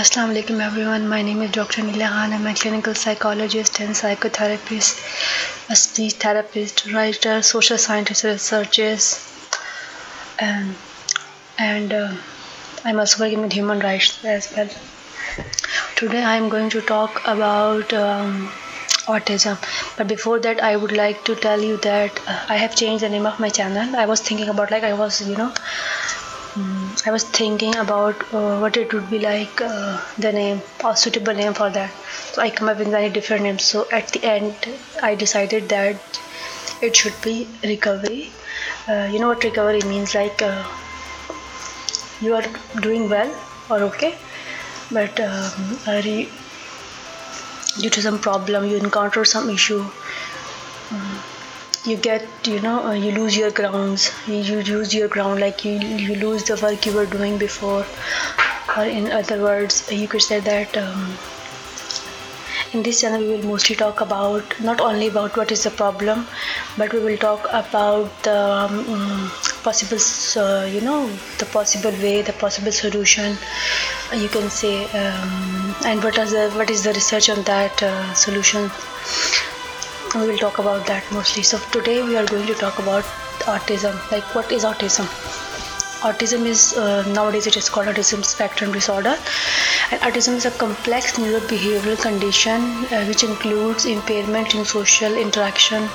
Assalamu 0.00 0.32
alaikum 0.32 0.60
everyone. 0.64 1.06
My 1.08 1.20
name 1.20 1.42
is 1.42 1.50
Dr. 1.54 1.82
Nila 1.82 2.06
Khan. 2.08 2.32
I'm 2.32 2.46
a 2.46 2.54
clinical 2.54 2.94
psychologist 2.94 3.80
and 3.80 3.90
psychotherapist, 3.98 5.02
a 5.68 5.76
speech 5.76 6.14
therapist, 6.14 6.86
writer, 6.94 7.42
social 7.42 7.76
scientist, 7.76 8.24
researcher, 8.24 8.96
and, 10.38 10.74
and 11.58 11.92
uh, 11.92 12.14
I'm 12.82 12.98
also 12.98 13.22
working 13.22 13.42
with 13.42 13.52
human 13.52 13.80
rights 13.80 14.24
as 14.24 14.50
well. 14.56 14.70
Today 15.96 16.24
I'm 16.24 16.48
going 16.48 16.70
to 16.70 16.80
talk 16.80 17.20
about 17.26 17.92
um, 17.92 18.48
autism. 19.04 19.58
But 19.98 20.08
before 20.08 20.38
that, 20.40 20.62
I 20.62 20.76
would 20.76 20.92
like 20.92 21.24
to 21.26 21.34
tell 21.34 21.60
you 21.60 21.76
that 21.88 22.26
uh, 22.26 22.46
I 22.48 22.56
have 22.56 22.74
changed 22.74 23.04
the 23.04 23.10
name 23.10 23.26
of 23.26 23.38
my 23.38 23.50
channel. 23.50 23.94
I 23.96 24.06
was 24.06 24.22
thinking 24.22 24.48
about 24.48 24.70
like 24.70 24.82
I 24.82 24.94
was, 24.94 25.20
you 25.28 25.36
know, 25.36 25.52
I 26.56 27.10
was 27.10 27.24
thinking 27.24 27.74
about 27.76 28.22
uh, 28.32 28.58
what 28.60 28.76
it 28.76 28.92
would 28.94 29.10
be 29.10 29.18
like 29.18 29.60
uh, 29.60 30.00
the 30.18 30.32
name 30.32 30.62
a 30.84 30.96
suitable 30.96 31.34
name 31.34 31.54
for 31.54 31.70
that. 31.70 31.90
So 32.32 32.42
I 32.42 32.50
come 32.50 32.68
up 32.68 32.78
with 32.78 32.88
many 32.88 33.08
different 33.08 33.42
names. 33.44 33.64
So 33.64 33.86
at 33.90 34.08
the 34.08 34.22
end 34.24 34.54
I 35.02 35.14
decided 35.16 35.68
that 35.70 36.00
it 36.82 36.94
should 36.96 37.20
be 37.22 37.48
recovery. 37.64 38.30
Uh, 38.88 39.08
you 39.12 39.18
know 39.18 39.28
what 39.28 39.42
recovery 39.44 39.80
means? 39.82 40.14
Like 40.14 40.40
uh, 40.42 40.64
you 42.20 42.34
are 42.34 42.44
doing 42.82 43.08
well 43.08 43.30
or 43.70 43.80
okay 43.88 44.16
but 44.90 45.18
um, 45.20 45.78
re- 45.86 46.28
due 47.78 47.90
to 47.90 48.02
some 48.02 48.18
problem 48.18 48.64
you 48.70 48.76
encounter 48.76 49.24
some 49.24 49.48
issue 49.50 49.82
you 51.84 51.96
get 51.96 52.26
you 52.46 52.60
know 52.60 52.84
uh, 52.84 52.92
you 52.92 53.12
lose 53.12 53.36
your 53.36 53.50
grounds. 53.50 54.10
You 54.26 54.62
lose 54.62 54.94
your 54.94 55.08
ground 55.08 55.40
like 55.40 55.64
you 55.64 55.78
you 56.06 56.14
lose 56.16 56.44
the 56.44 56.58
work 56.62 56.86
you 56.86 56.94
were 56.94 57.06
doing 57.06 57.38
before. 57.38 57.84
Or 58.76 58.84
in 58.84 59.10
other 59.10 59.42
words 59.42 59.90
you 59.90 60.08
could 60.08 60.22
say 60.22 60.40
that 60.40 60.76
um, 60.76 61.18
in 62.72 62.82
this 62.82 63.00
channel 63.00 63.20
we 63.20 63.30
will 63.30 63.46
mostly 63.46 63.74
talk 63.74 64.00
about 64.00 64.58
not 64.60 64.80
only 64.80 65.08
about 65.08 65.36
what 65.36 65.50
is 65.50 65.64
the 65.64 65.70
problem 65.70 66.26
but 66.76 66.92
we 66.92 67.00
will 67.00 67.16
talk 67.16 67.48
about 67.52 68.22
the 68.22 68.36
um, 68.36 69.30
possible 69.64 69.98
uh, 70.42 70.64
you 70.66 70.80
know 70.80 71.08
the 71.38 71.46
possible 71.46 71.90
way 72.04 72.22
the 72.22 72.32
possible 72.44 72.70
solution 72.70 73.36
you 74.14 74.28
can 74.28 74.48
say 74.48 74.84
um, 75.00 75.74
and 75.84 76.04
what 76.04 76.16
is 76.18 76.30
the 76.30 76.48
what 76.50 76.70
is 76.70 76.84
the 76.84 76.92
research 76.92 77.28
on 77.28 77.42
that 77.42 77.82
uh, 77.82 78.14
solution 78.14 78.70
we 80.14 80.26
will 80.26 80.38
talk 80.38 80.58
about 80.58 80.86
that 80.86 81.04
mostly 81.12 81.42
so 81.42 81.58
today 81.70 82.02
we 82.02 82.16
are 82.16 82.26
going 82.26 82.46
to 82.46 82.54
talk 82.54 82.78
about 82.78 83.04
autism 83.54 83.94
like 84.10 84.24
what 84.34 84.50
is 84.50 84.64
autism 84.64 85.06
autism 86.08 86.46
is 86.46 86.76
uh, 86.76 87.04
nowadays 87.14 87.46
it 87.46 87.56
is 87.56 87.68
called 87.68 87.86
autism 87.86 88.24
spectrum 88.24 88.72
disorder 88.72 89.16
and 89.90 90.00
autism 90.00 90.34
is 90.34 90.46
a 90.46 90.50
complex 90.62 91.12
neurobehavioral 91.18 92.00
condition 92.02 92.60
uh, 92.92 93.04
which 93.04 93.22
includes 93.22 93.84
impairment 93.84 94.54
in 94.54 94.64
social 94.64 95.14
interaction 95.14 95.88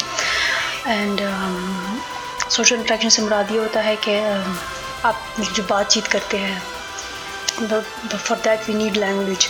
and 0.85 1.21
um, 1.21 1.99
social 2.47 2.79
interaction 2.79 3.09
से 3.09 3.21
मुराद 3.21 3.51
ये 3.51 3.57
होता 3.57 3.81
है 3.81 3.95
कि 4.07 4.15
um, 4.21 4.55
आप 5.05 5.43
जो 5.55 5.63
बातचीत 5.69 6.07
करते 6.15 6.37
हैं 6.37 6.61
for 8.27 8.35
that 8.47 8.67
we 8.67 8.73
need 8.73 8.97
language 8.97 9.49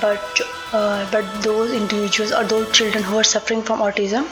but 0.00 0.40
but 0.74 1.42
दो 1.44 1.64
इंडिविजुअल्स 1.64 2.32
और 2.32 2.44
दो 2.46 2.62
children 2.64 3.04
who 3.04 3.16
are 3.18 3.24
suffering 3.24 3.62
from 3.62 3.82
autism 3.82 4.24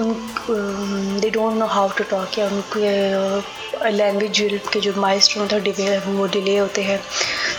उन 0.00 1.18
they 1.20 1.30
don't 1.30 1.54
know 1.58 1.66
how 1.66 1.88
to 1.98 2.04
talk 2.10 2.38
या 2.38 2.46
उनके 2.46 3.90
लैंग्वेज 3.90 4.40
के 4.72 4.80
जो 4.80 4.92
माइल 5.00 5.20
स्टोन 5.20 5.48
होते 5.52 5.82
हैं 5.82 5.98
वो 6.06 6.26
डिले 6.32 6.56
होते 6.56 6.82
हैं. 6.82 7.00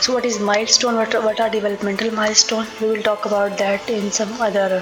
So 0.01 0.13
what 0.15 0.25
is 0.25 0.41
milestone 0.75 0.95
what 0.97 1.41
are 1.41 1.49
developmental 1.49 2.11
milestone 2.43 2.67
we 2.81 2.87
will 2.87 3.01
talk 3.03 3.27
about 3.27 3.51
that 3.59 3.89
in 3.89 4.09
some 4.19 4.35
other 4.45 4.81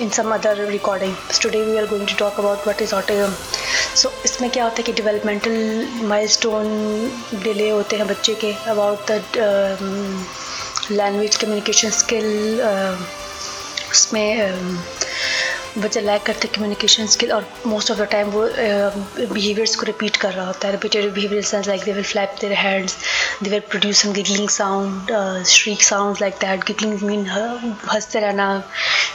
in 0.00 0.08
some 0.16 0.34
other 0.34 0.64
recording 0.70 1.14
today 1.42 1.62
we 1.62 1.76
are 1.78 1.86
going 1.86 2.06
to 2.08 2.14
talk 2.18 2.38
about 2.40 2.68
what 2.68 2.82
is 2.82 2.94
autism 2.94 3.34
so 4.02 4.12
इसमें 4.24 4.50
क्या 4.50 4.64
होता 4.64 4.76
है 4.78 4.82
कि 4.82 4.92
developmental 4.92 6.06
mile 6.08 6.28
stone 6.28 6.66
delay 7.42 7.70
होते 7.70 7.96
हैं 7.96 8.06
बच्चे 8.08 8.34
के 8.44 8.52
about 8.70 9.10
that 9.10 9.38
language 10.90 11.36
communication 11.36 11.90
skill 11.90 12.60
उसमें 13.92 14.50
uh, 14.50 15.82
बच्चा 15.82 16.00
लैक 16.00 16.22
करते 16.22 16.48
कम्युनिकेशन 16.48 17.06
स्किल 17.06 17.32
और 17.32 17.48
मोस्ट 17.66 17.90
ऑफ़ 17.90 17.98
द 17.98 18.02
टाइम 18.10 18.28
वो 18.30 18.42
बिहेवियर्स 18.46 19.72
uh, 19.72 19.76
को 19.76 19.86
रिपीट 19.86 20.16
कर 20.16 20.32
रहा 20.32 20.46
होता 20.46 20.66
है। 20.66 20.72
Repeated 20.72 21.12
behaviour 21.14 21.42
sense 21.42 21.68
like 21.68 21.82
they 21.84 21.92
will 21.92 22.04
flap 22.04 22.36
their 22.40 22.52
hands 22.52 22.96
they 23.42 23.50
will 23.50 23.60
produce 23.70 24.02
some 24.02 24.12
giggling 24.12 24.48
sound 24.48 25.44
shriek 25.46 25.82
sound 25.82 26.16
like 26.20 26.34
that 26.34 26.64
giggling 26.66 27.02
mean 27.02 27.26
हँसते 27.92 28.20
रहना 28.20 28.48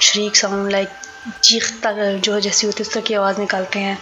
श्रीक 0.02 0.36
साउंड 0.36 0.72
लाइक 0.72 0.90
चीख 1.44 1.72
तक 1.84 2.22
जो 2.26 2.40
जैसी 2.40 2.68
होती 2.68 2.84
है 2.84 2.88
उस 2.88 2.94
तरह 2.94 3.04
की 3.04 3.14
आवाज़ 3.14 3.40
निकालते 3.40 3.80
हैं। 3.80 3.98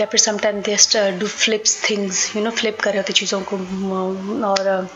या 0.00 0.06
फिर 0.06 0.20
sometime 0.20 0.60
they 0.60 0.76
do 1.18 1.26
flips 1.26 1.90
things 1.90 2.36
you 2.36 2.42
know 2.42 2.50
flip 2.50 2.80
कर 2.80 2.90
रहे 2.90 2.98
होते 2.98 3.12
चीज़ों 3.12 3.40
को 3.52 3.56
और 4.48 4.88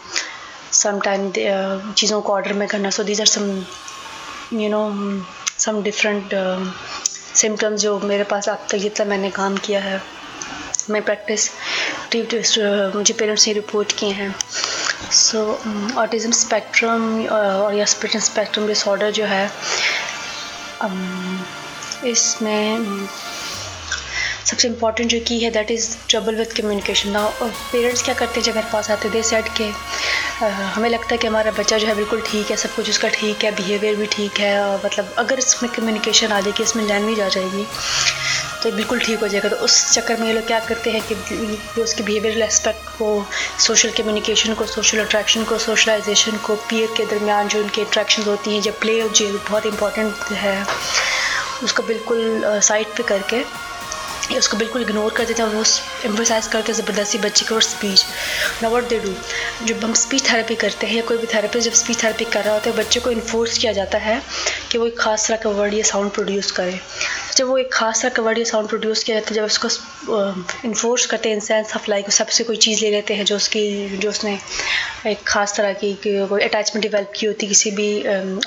समटाइम 0.76 1.30
चीज़ों 1.92 2.20
को 2.20 2.32
ऑर्डर 2.32 2.52
में 2.52 2.66
करना। 2.68 2.90
So 2.90 3.02
these 3.04 3.20
are 3.20 3.26
some 3.26 3.50
you 4.52 4.68
know 4.70 4.82
some 5.58 5.82
different 5.82 6.34
symptoms 7.36 7.80
जो 7.80 7.98
मेरे 8.00 8.24
पास 8.30 8.48
अब 8.48 8.66
तक 8.70 8.78
जितना 8.78 9.06
मैंने 9.10 9.30
काम 9.30 9.56
किया 9.66 9.80
है। 9.80 10.00
मैं 10.90 11.02
प्रैक्टिस 11.04 11.50
मुझे 12.94 13.14
पेरेंट्स 13.14 13.46
ने 13.46 13.52
रिपोर्ट 13.54 13.92
किए 13.98 14.10
हैं। 14.14 14.34
सो 15.12 15.40
ऑटिज़म 15.98 16.30
स्पेक्ट्रम 16.32 17.02
और 17.26 17.74
या 17.74 17.84
स्पेक्ट्रम 17.84 18.66
डिसऑर्डर 18.66 19.10
जो 19.10 19.24
है 19.26 19.48
um, 20.82 22.06
इसमें 22.06 23.06
सबसे 24.44 24.68
इंपॉर्टेंट 24.68 25.10
जो 25.10 25.18
की 25.28 25.38
है 25.40 25.50
that 25.50 25.70
is 25.70 25.88
trouble 26.08 26.34
with 26.36 26.52
communication 26.52 27.10
ना 27.10 27.26
पेरेंट्स 27.42 28.02
क्या 28.04 28.14
करते 28.14 28.40
हैं 28.40 28.44
जब 28.46 28.54
मेरे 28.54 28.68
पास 28.72 28.90
आते 28.90 29.08
दे 29.10 29.22
सेट 29.30 29.48
के 29.56 29.70
हमें 30.40 30.88
लगता 30.90 31.08
है 31.10 31.16
कि 31.18 31.26
हमारा 31.26 31.50
बच्चा 31.58 31.76
जो 31.78 31.86
है 31.86 31.94
बिल्कुल 31.94 32.20
ठीक 32.26 32.50
है, 32.50 32.56
सब 32.56 32.74
कुछ 32.74 32.88
उसका 32.90 33.08
ठीक 33.08 33.44
है 33.44 33.50
बिहेवियर 33.56 33.94
भी 33.96 34.06
ठीक 34.06 34.38
है 34.40 34.60
और 34.64 34.80
मतलब 34.84 35.14
अगर 35.18 35.38
इसमें 35.38 35.70
कम्युनिकेशन 35.72 36.32
आ 36.32 36.40
जाएगी 36.40 36.62
इसमें 36.62 36.84
लैंग्वेज 36.84 37.20
आ 37.20 37.28
जाएगी 37.28 37.64
तो 38.62 38.72
बिल्कुल 38.72 39.00
ठीक 39.00 39.20
हो 39.20 39.28
जाएगा। 39.28 39.48
तो 39.48 39.56
उस 39.64 39.92
चक्कर 39.92 40.20
में 40.20 40.26
ये 40.26 40.32
लोग 40.32 40.46
क्या 40.46 40.58
करते 40.60 40.90
हैं 40.90 41.02
कि 41.08 41.80
उसके 41.82 42.02
बिहेवियरल 42.02 42.42
एस्पेक्ट 42.42 42.88
को 42.98 43.08
सोशल 43.66 43.90
कम्युनिकेशन 43.98 44.54
को 44.54 44.66
सोशल 44.66 44.98
अट्रैक्शन 45.04 45.44
को 45.44 45.58
सोशलाइजेशन 45.58 46.36
को 46.46 46.56
पीयर 46.70 46.94
के 46.96 47.06
दरमियान 47.06 47.48
जो 47.48 47.62
उनकी 47.62 47.80
अट्रैक्शन 47.82 48.22
होती 48.22 48.54
हैं, 48.54 48.60
जब 48.62 48.78
प्ले 48.80 49.00
जो 49.10 49.32
बहुत 49.38 49.66
इंपॉर्टेंट 49.66 50.32
है, 50.32 50.64
उसको 51.64 51.82
बिल्कुल 51.82 52.60
साइड 52.62 52.86
पे 52.96 53.02
करके 53.04 53.44
या 54.32 54.38
उसको 54.38 54.56
बिल्कुल 54.56 54.82
इग्नोर 54.82 55.12
कर 55.16 55.24
देते 55.24 55.42
हैं 55.42 55.48
वो 55.50 55.64
एम्फोसाइज 56.04 56.46
करते 56.46 56.72
हैं 56.72 56.78
ज़बरदस्ती 56.80 57.18
बच्चे 57.18 57.46
को 57.46 57.54
और 57.54 57.62
स्पीच 57.62 58.04
ना 58.62 58.68
वट 58.68 58.88
दे 58.88 58.98
डू 59.00 59.14
जब 59.66 59.84
हम 59.84 59.92
स्पीच 60.02 60.30
थेरेपी 60.30 60.54
करते 60.64 60.86
हैं 60.86 60.96
या 60.96 61.02
कोई 61.08 61.18
भी 61.18 61.26
थेरेपिस्ट 61.34 61.68
जब 61.68 61.74
स्पीच 61.82 62.02
थेरेपी 62.02 62.24
कर 62.24 62.44
रहा 62.44 62.54
होता 62.54 62.70
है, 62.70 62.76
बच्चे 62.76 63.00
को 63.00 63.10
इन्फोर्स 63.10 63.58
किया 63.58 63.72
जाता 63.72 63.98
है 63.98 64.20
कि 64.70 64.78
वो 64.78 64.86
एक 64.86 64.98
ख़ास 65.00 65.28
तरह 65.28 65.36
का 65.44 65.50
वर्ड 65.50 65.74
या 65.74 65.82
साउंड 65.84 66.10
प्रोड्यूस 66.12 66.50
करे. 66.50 66.80
जब 67.36 67.46
वो 67.48 67.56
एक 67.58 67.72
खास 67.72 68.02
तरह 68.02 68.10
का 68.14 68.22
वर्ड 68.22 68.38
या 68.38 68.44
साउंड 68.44 68.68
प्रोड्यूस 68.68 69.02
किया 69.04 69.18
जाता 69.18 69.30
है, 69.30 69.36
जब 69.36 69.44
उसको 69.44 69.68
इन्फोर्स 70.68 71.06
करते 71.06 71.28
हैं 71.28 71.36
इन 71.36 71.40
सेंस 71.40 71.74
ऑफ़ 71.76 71.90
लाइक 71.90 72.10
सबसे 72.10 72.44
कोई 72.44 72.56
चीज़ 72.66 72.80
ले 72.84 72.90
लेते 72.90 73.14
हैं 73.14 73.24
जो 73.24 73.36
उसकी, 73.36 73.98
जो 73.98 74.10
उसने 74.10 74.38
एक 75.06 75.22
ख़ास 75.28 75.56
तरह 75.56 75.72
की 75.82 75.92
कोई 76.04 76.42
अटैचमेंट 76.42 76.82
डिवेल्प 76.82 77.12
की 77.16 77.26
होती 77.26 77.46
किसी 77.46 77.70
भी 77.70 77.88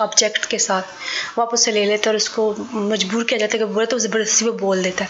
ऑब्जेक्ट 0.01 0.45
के 0.51 0.59
साथ, 0.59 0.83
वो 1.37 1.43
आप 1.43 1.53
उससे 1.53 1.71
ले 1.71 1.85
लेते 1.85 2.09
हैं 2.09 2.13
और 2.13 2.17
उसको 2.17 2.53
मजबूर 2.73 3.23
किया 3.23 3.39
जाता 3.39 3.57
है 3.57 3.59
कि 3.59 3.73
बोले 3.73 3.85
तो 3.85 3.99
ज़बरदस्ती 3.99 4.45
वो 4.45 4.51
बोल 4.65 4.83
देता 4.83 5.03
है. 5.03 5.09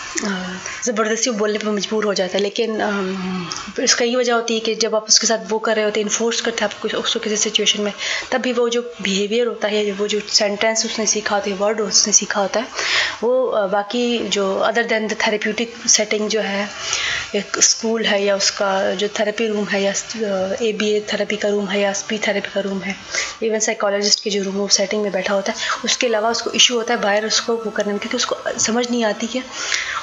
ज़बरदस्ती 0.19 1.31
बोलने 1.31 1.57
पर 1.59 1.69
मजबूर 1.71 2.05
हो 2.05 2.13
जाता 2.13 2.37
है, 2.37 2.43
लेकिन 2.43 3.83
इसका 3.83 4.05
ये 4.05 4.15
वजह 4.15 4.33
होती 4.33 4.53
है 4.53 4.59
कि 4.59 4.75
जब 4.75 4.95
आप 4.95 5.05
उसके 5.09 5.27
साथ 5.27 5.49
वो 5.49 5.59
कर 5.59 5.75
रहे 5.75 5.85
होते 5.85 5.99
हैं 5.99 6.07
इन्फोर्स 6.07 6.41
करते 6.41 6.65
हैं 6.65 6.71
आप 6.71 6.95
उसको 6.95 7.19
किसी 7.19 7.35
सिचुएशन 7.37 7.81
में, 7.81 7.93
तब 8.31 8.41
भी 8.41 8.53
वो 8.53 8.67
जो 8.69 8.81
बिहेवियर 9.01 9.47
होता 9.47 9.67
है, 9.67 9.91
वो 9.91 10.07
जो 10.07 10.19
सेंटेंस 10.29 10.85
उसने 10.85 11.05
सीखा 11.05 11.35
होता 11.35 11.49
है 11.49 11.55
वर्ड 11.57 11.81
उसने 11.81 12.13
सीखा 12.13 12.41
होता 12.41 12.59
है, 12.59 12.67
वो 13.23 13.67
बाकी 13.71 14.03
जो 14.29 14.53
other 14.69 14.83
than 14.85 15.07
the 15.07 15.17
therapeutic 15.25 15.75
setting 15.89 16.27
जो 16.29 16.41
है, 16.41 16.67
एक 17.35 17.57
स्कूल 17.63 18.05
है 18.05 18.23
या 18.23 18.35
उसका 18.35 18.69
जो 19.01 19.07
थेरेपी 19.19 19.47
रूम 19.47 19.65
है 19.67 19.81
या 19.81 19.93
ए 20.61 20.71
बी 20.79 20.89
ए 20.93 20.99
थेरेपी 21.11 21.37
का 21.37 21.49
रूम 21.49 21.67
है 21.67 21.79
या 21.81 21.91
स्पी 21.99 22.17
थेरेपी 22.27 22.49
का 22.53 22.61
रूम 22.61 22.81
है 22.81 22.95
इवन 23.43 23.59
साइकोलॉजिस्ट 23.59 24.23
के 24.23 24.29
जो 24.29 24.41
रूम 24.43 24.55
वो 24.55 24.67
सेटिंग 24.77 25.03
में 25.03 25.11
बैठा 25.11 25.33
होता 25.33 25.51
है, 25.51 25.57
उसके 25.85 26.07
अलावा 26.07 26.29
उसको 26.29 26.51
इशू 26.51 26.75
होता 26.75 26.93
है, 26.93 27.01
बाहर 27.01 27.25
उसको 27.25 27.53
वो 27.55 27.71
करने 27.71 27.91
में, 27.91 27.99
क्योंकि 27.99 28.17
उसको 28.17 28.35
समझ 28.59 28.89
नहीं 28.89 29.03
आती 29.05 29.27
है 29.35 29.43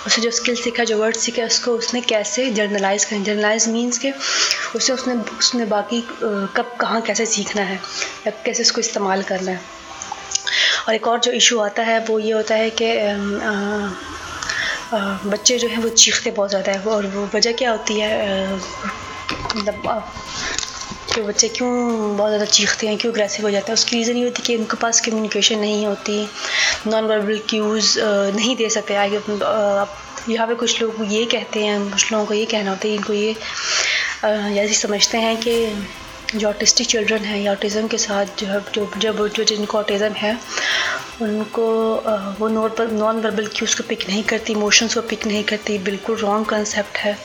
उसने 0.08 0.22
जो 0.24 0.30
स्किल 0.30 0.56
सीखा, 0.56 0.84
जो 0.84 0.98
वर्ड 0.98 1.16
सीखा, 1.16 1.44
उसको 1.44 1.72
उसने 1.78 2.00
कैसे 2.02 2.50
जर्नलाइज 2.52 3.04
करें? 3.04 3.24
जर्नलाइज 3.24 3.68
मीन्स 3.68 3.98
के 3.98 4.12
उसे 4.76 4.92
उसने 4.92 5.14
उसने 5.38 5.64
बाकी 5.66 6.00
कब, 6.10 6.76
कहाँ 6.80 7.00
कैसे 7.02 7.26
सीखना 7.26 7.62
है? 7.62 7.76
या 8.26 8.32
कैसे 8.44 8.62
उसको 8.62 8.80
इस्तेमाल 8.80 9.22
करना 9.30 9.50
है? 9.50 9.60
और 10.88 10.94
एक 10.94 11.06
और 11.08 11.20
जो 11.20 11.32
इशू 11.32 11.58
आता 11.60 11.82
है, 11.82 11.98
वो 12.04 12.18
ये 12.18 12.32
होता 12.32 12.54
है 12.54 12.70
कि 12.82 12.92
बच्चे 15.30 15.58
जो 15.58 15.68
हैं 15.68 15.78
वो 15.78 15.88
चीखते 15.88 16.30
बहुत 16.30 16.50
ज़्यादा 16.50 16.72
है। 16.72 16.78
और 16.86 17.06
वो 17.06 17.28
वजह 17.34 17.52
क्या 17.52 17.70
होती 17.70 18.00
है? 18.00 18.56
मतलब 19.56 19.82
कि 21.14 21.20
बच्चे 21.22 21.48
क्यों 21.48 21.70
बहुत 22.16 22.30
ज़्यादा 22.30 22.44
चीखते 22.44 22.86
हैं, 22.86 22.96
क्यों 22.98 23.12
अग्रेसिव 23.12 23.44
हो 23.46 23.50
जाते 23.50 23.72
हैं? 23.72 23.74
उसकी 23.74 23.96
रीज़न 23.96 24.16
ये 24.16 24.24
होती 24.24 24.42
है 24.42 24.46
कि 24.46 24.56
उनके 24.56 24.76
पास 24.82 25.00
कम्युनिकेशन 25.06 25.58
नहीं 25.58 25.86
होती 25.86 26.20
नॉन 26.86 27.04
वर्बल 27.04 27.38
क्यूज़ 27.50 27.98
नहीं 28.36 28.56
दे 28.56 28.68
सकते। 28.70 28.94
आगे 28.96 29.16
आप, 29.16 29.96
यहाँ 30.28 30.46
पे 30.46 30.54
कुछ 30.54 30.80
लोग 30.82 31.04
ये 31.12 31.24
कहते 31.26 31.64
हैं, 31.64 31.90
कुछ 31.90 32.12
लोगों 32.12 32.26
को 32.26 32.34
ये 32.34 32.44
कहना 32.46 32.70
होता 32.70 32.88
है, 32.88 32.94
इनको 32.94 33.12
ये 33.12 33.34
जैसे 34.24 34.74
समझते 34.74 35.18
हैं 35.18 35.36
कि 35.36 35.54
जो 36.34 36.48
ऑटिस्टिक 36.48 36.86
चिल्ड्रन 36.86 37.24
हैं 37.24 37.38
या 37.40 37.52
ऑटिज़म 37.52 37.86
के 37.88 37.98
साथ 37.98 38.26
जो 38.38 38.46
है, 38.46 38.60
जो, 38.74 38.90
जब 38.98 39.26
जो 39.28 39.44
जिनको 39.44 39.78
ऑटिज़म 39.78 40.12
है, 40.14 40.32
उनको 41.22 41.64
वो 42.38 42.48
नॉन 42.48 43.20
वर्बल 43.20 43.46
क्यूज़ 43.54 43.76
को 43.76 43.82
पिक 43.88 44.06
नहीं 44.08 44.22
करती 44.22 44.52
इमोशंस 44.52 44.94
को 44.94 45.00
पिक 45.08 45.26
नहीं 45.26 45.42
करती, 45.44 45.78
बिल्कुल 45.88 46.16
रॉन्ग 46.16 46.46
कंसेप्ट 46.46 46.98
है 46.98 47.16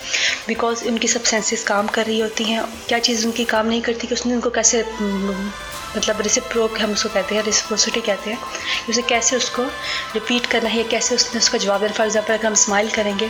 बिकॉज़ 0.48 0.86
उनकी 0.88 1.08
सब 1.08 1.24
सेंसेस 1.24 1.64
काम 1.64 1.88
कर 1.88 2.06
रही 2.06 2.20
होती 2.20 2.44
हैं। 2.44 2.64
क्या 2.88 3.00
चीज़ 3.00 3.26
उनकी 3.28 3.46
काम 3.46 3.68
नहीं 3.68 3.82
करती 3.82 4.08
कि 4.08 4.14
उसने 4.14 4.34
उनको 4.36 4.50
कैसे 4.50 4.84
मतलब 5.96 6.22
रिसिप्रोक 6.22 6.80
हम 6.80 6.92
उसको 6.92 7.10
कहते 7.10 7.36
हैं 7.36 7.44
रिसिप्रोसिटी 7.44 8.02
कहते 8.02 8.30
हैं 8.30 8.38
उसे 8.90 9.02
कैसे 9.10 9.36
उसको 9.38 9.64
रिपीट 10.14 10.46
करना 10.52 10.70
है 10.70 10.84
कैसे 10.84 11.16
उसने 11.16 11.40
उसका 11.40 11.58
जवाब 11.58 11.82
देना 11.82 11.94
फॉर 11.94 12.06
एग्ज़ाम्पल 12.06 12.34
अगर 12.34 12.48
हम 12.48 12.56
स्माइल 12.62 12.90
करेंगे 12.92 13.30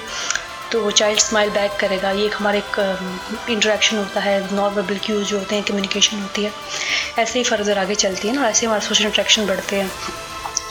तो 0.74 0.80
वो 0.82 0.92
चाइल्ड 0.92 1.20
स्माइल 1.20 1.50
बैक 1.50 1.72
करेगा। 1.80 2.12
ये 2.12 2.26
एक 2.26 2.36
हमारा 2.36 2.58
एक 2.58 3.50
इंटरेक्शन 3.50 3.98
होता 3.98 4.20
है 4.20 4.56
नॉन 4.56 4.74
वर्बल 4.74 4.98
क्यूज 5.06 5.26
जो 5.28 5.40
होते 5.40 5.56
हैं 5.56 5.64
कम्युनिकेशन 5.66 6.22
होती 6.22 6.44
है। 6.44 6.52
ऐसे 7.20 7.40
ही 7.40 7.46
फर्दर 7.46 7.78
आगे 7.78 7.96
चलती 7.96 8.28
है 8.28 8.36
ना, 8.36 8.48
ऐसे 8.50 8.66
हमारे 8.66 8.86
सोशल 8.86 9.06
इंट्रैक्शन 9.06 9.46
बढ़ते 9.48 9.82
हैं। 9.82 9.92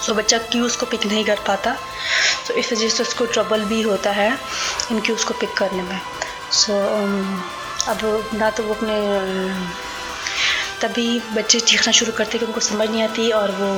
सो 0.07 0.15
बच्चा 0.15 0.39
क्यूज़ 0.39 0.77
को 0.79 0.87
पिक 0.87 1.07
नहीं 1.07 1.25
कर 1.25 1.41
पाता? 1.47 1.77
तो 2.49 2.55
इस 2.55 2.73
वजह 2.73 2.89
से 2.89 3.03
उसको 3.03 3.25
ट्रबल 3.27 3.65
भी 3.65 3.81
होता 3.83 4.11
है 4.11 4.31
इन 4.91 5.01
क्यूज़ 5.01 5.27
को 5.27 5.35
पिक 5.35 5.53
करने 5.59 5.83
में। 5.83 6.01
सो 6.53 6.73
अब 7.89 8.31
ना 8.35 8.51
तो 8.51 8.63
वो 8.63 8.75
अपने 8.75 8.99
तभी 10.81 11.09
बच्चे 11.35 11.61
चीखना 11.61 11.93
शुरू 11.93 12.13
करते 12.13 12.39
कि 12.39 12.45
उनको 12.47 12.61
समझ 12.61 12.89
नहीं 12.91 13.03
आती 13.03 13.31
और 13.31 13.51
वो 13.53 13.73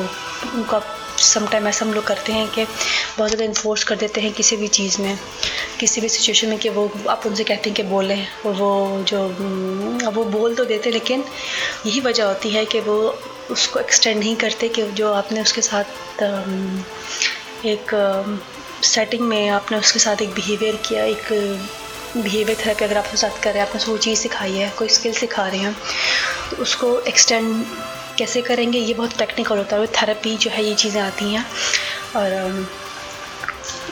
उनका 0.54 0.78
समटाइम 1.24 1.66
ऐसा 1.68 1.84
हम 1.84 1.92
लोग 1.94 2.04
करते 2.06 2.32
हैं 2.32 2.46
कि 2.48 2.64
बहुत 2.64 3.30
ज़्यादा 3.30 3.44
इन्फोर्स 3.44 3.84
कर 3.84 3.96
देते 3.96 4.20
हैं 4.20 4.32
किसी 4.32 4.56
भी 4.56 4.68
चीज़ 4.68 5.00
में, 5.02 5.18
किसी 5.80 6.00
भी 6.00 6.08
सिचुएशन 6.08 6.48
में 6.48 6.58
कि 6.58 6.68
वो 6.68 6.90
आप 7.08 7.26
उनसे 7.26 7.44
कहते 7.44 7.70
हैं 7.70 7.76
कि 7.76 7.82
बोलें 7.82 8.26
वो 8.46 9.04
जो 9.08 9.22
वो 10.10 10.24
बोल 10.24 10.54
तो 10.54 10.64
देते 10.64 10.90
लेकिन 10.90 11.24
यही 11.86 12.00
वजह 12.00 12.24
होती 12.24 12.50
है 12.50 12.64
कि 12.66 12.80
वो 12.80 12.96
उसको 13.50 13.80
एक्सटेंड 13.80 14.18
नहीं 14.18 14.36
करते 14.36 14.68
कि 14.68 14.82
जो 14.92 15.12
आपने 15.12 15.40
उसके 15.42 15.60
साथ 15.62 16.22
एक 17.66 17.94
सेटिंग 18.84 19.22
में 19.28 19.48
आपने 19.48 19.78
उसके 19.78 19.98
साथ 19.98 20.22
एक 20.22 20.34
बिहेवियर 20.34 20.76
किया, 20.88 21.04
एक 21.04 21.32
बिहेवियर 22.16 22.58
थेरेपी 22.58 22.84
अगर 22.84 22.98
आपके 22.98 23.16
साथ 23.16 23.42
कर 23.42 23.52
रहे 23.52 23.62
हैं, 23.62 23.68
आपने 23.68 23.84
कोई 23.84 23.98
चीज़ 23.98 24.18
सिखाई 24.20 24.52
है, 24.52 24.68
कोई 24.78 24.88
स्किल 24.88 25.12
सिखा 25.14 25.46
रहे 25.48 25.60
हैं 25.60 25.76
तो 26.50 26.56
उसको 26.62 26.98
एक्सटेंड 27.08 27.64
कैसे 28.18 28.42
करेंगे 28.42 28.78
ये 28.78 28.94
बहुत 28.94 29.18
टेक्निकल 29.18 29.58
होता 29.58 29.76
है। 29.76 29.86
थेरेपी 30.00 30.36
जो 30.36 30.50
है 30.50 30.64
ये 30.64 30.74
चीज़ें 30.74 31.00
आती 31.02 31.32
हैं। 31.32 31.44
और 32.16 32.66